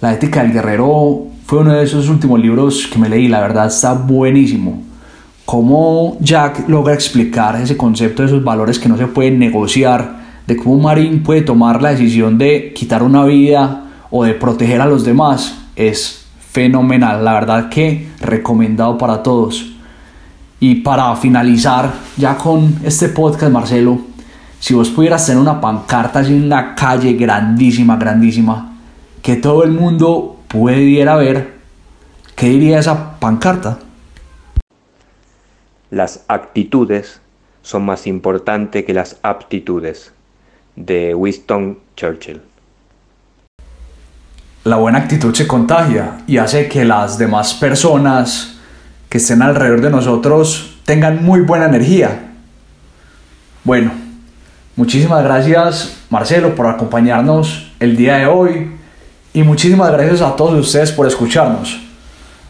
La 0.00 0.12
ética 0.12 0.42
del 0.42 0.52
guerrero 0.52 1.26
fue 1.44 1.58
uno 1.58 1.74
de 1.74 1.82
esos 1.82 2.08
últimos 2.08 2.38
libros 2.38 2.86
que 2.86 2.98
me 2.98 3.08
leí, 3.08 3.26
la 3.26 3.40
verdad 3.40 3.66
está 3.66 3.94
buenísimo. 3.94 4.87
Cómo 5.48 6.18
Jack 6.20 6.68
logra 6.68 6.92
explicar 6.92 7.56
ese 7.56 7.74
concepto 7.74 8.20
de 8.20 8.28
esos 8.28 8.44
valores 8.44 8.78
que 8.78 8.86
no 8.86 8.98
se 8.98 9.06
pueden 9.06 9.38
negociar, 9.38 10.42
de 10.46 10.58
cómo 10.58 10.74
un 10.74 10.82
marín 10.82 11.22
puede 11.22 11.40
tomar 11.40 11.80
la 11.80 11.88
decisión 11.88 12.36
de 12.36 12.74
quitar 12.74 13.02
una 13.02 13.24
vida 13.24 13.84
o 14.10 14.24
de 14.24 14.34
proteger 14.34 14.82
a 14.82 14.86
los 14.86 15.06
demás, 15.06 15.56
es 15.74 16.26
fenomenal, 16.50 17.24
la 17.24 17.32
verdad 17.32 17.70
que 17.70 18.10
recomendado 18.20 18.98
para 18.98 19.22
todos. 19.22 19.72
Y 20.60 20.74
para 20.82 21.16
finalizar 21.16 21.94
ya 22.18 22.36
con 22.36 22.80
este 22.84 23.08
podcast, 23.08 23.50
Marcelo, 23.50 23.98
si 24.60 24.74
vos 24.74 24.90
pudieras 24.90 25.24
tener 25.24 25.40
una 25.40 25.62
pancarta 25.62 26.18
así 26.18 26.34
en 26.34 26.44
una 26.44 26.74
calle 26.74 27.14
grandísima, 27.14 27.96
grandísima, 27.96 28.76
que 29.22 29.36
todo 29.36 29.64
el 29.64 29.70
mundo 29.70 30.40
pudiera 30.46 31.16
ver, 31.16 31.54
¿qué 32.36 32.50
diría 32.50 32.80
esa 32.80 33.18
pancarta? 33.18 33.78
Las 35.90 36.24
actitudes 36.28 37.20
son 37.62 37.84
más 37.84 38.06
importantes 38.06 38.84
que 38.84 38.92
las 38.92 39.16
aptitudes, 39.22 40.12
de 40.76 41.14
Winston 41.14 41.78
Churchill. 41.96 42.40
La 44.64 44.76
buena 44.76 44.98
actitud 44.98 45.34
se 45.34 45.46
contagia 45.46 46.18
y 46.26 46.36
hace 46.36 46.68
que 46.68 46.84
las 46.84 47.18
demás 47.18 47.54
personas 47.54 48.58
que 49.08 49.18
estén 49.18 49.42
alrededor 49.42 49.80
de 49.80 49.90
nosotros 49.90 50.78
tengan 50.84 51.24
muy 51.24 51.40
buena 51.40 51.66
energía. 51.66 52.32
Bueno, 53.64 53.92
muchísimas 54.76 55.24
gracias 55.24 55.96
Marcelo 56.10 56.54
por 56.54 56.66
acompañarnos 56.66 57.72
el 57.80 57.96
día 57.96 58.16
de 58.16 58.26
hoy 58.26 58.72
y 59.32 59.42
muchísimas 59.42 59.90
gracias 59.92 60.20
a 60.20 60.36
todos 60.36 60.58
ustedes 60.58 60.92
por 60.92 61.06
escucharnos. 61.06 61.80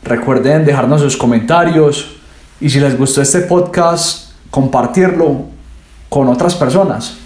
Recuerden 0.02 0.64
dejarnos 0.64 1.00
sus 1.00 1.16
comentarios 1.16 2.17
y 2.60 2.68
si 2.68 2.80
les 2.80 2.96
gustó 2.96 3.22
este 3.22 3.40
podcast, 3.40 4.32
compartirlo 4.50 5.46
con 6.08 6.28
otras 6.28 6.54
personas 6.54 7.16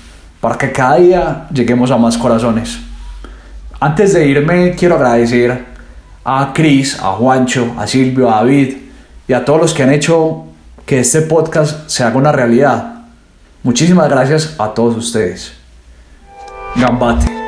para 0.40 0.58
que 0.58 0.72
cada 0.72 0.96
día 0.96 1.46
lleguemos 1.52 1.90
a 1.90 1.96
más 1.96 2.18
corazones. 2.18 2.78
Antes 3.80 4.12
de 4.12 4.26
irme, 4.26 4.74
quiero 4.74 4.96
agradecer 4.96 5.64
a 6.24 6.52
Chris, 6.52 6.98
a 7.00 7.12
Juancho, 7.12 7.74
a 7.78 7.86
Silvio, 7.86 8.28
a 8.28 8.36
David 8.36 8.76
y 9.26 9.32
a 9.32 9.44
todos 9.44 9.60
los 9.60 9.74
que 9.74 9.82
han 9.82 9.92
hecho 9.92 10.44
que 10.84 11.00
este 11.00 11.22
podcast 11.22 11.88
se 11.88 12.04
haga 12.04 12.16
una 12.16 12.32
realidad. 12.32 13.02
Muchísimas 13.62 14.08
gracias 14.08 14.54
a 14.58 14.68
todos 14.68 14.96
ustedes. 14.96 15.52
Gambate. 16.76 17.41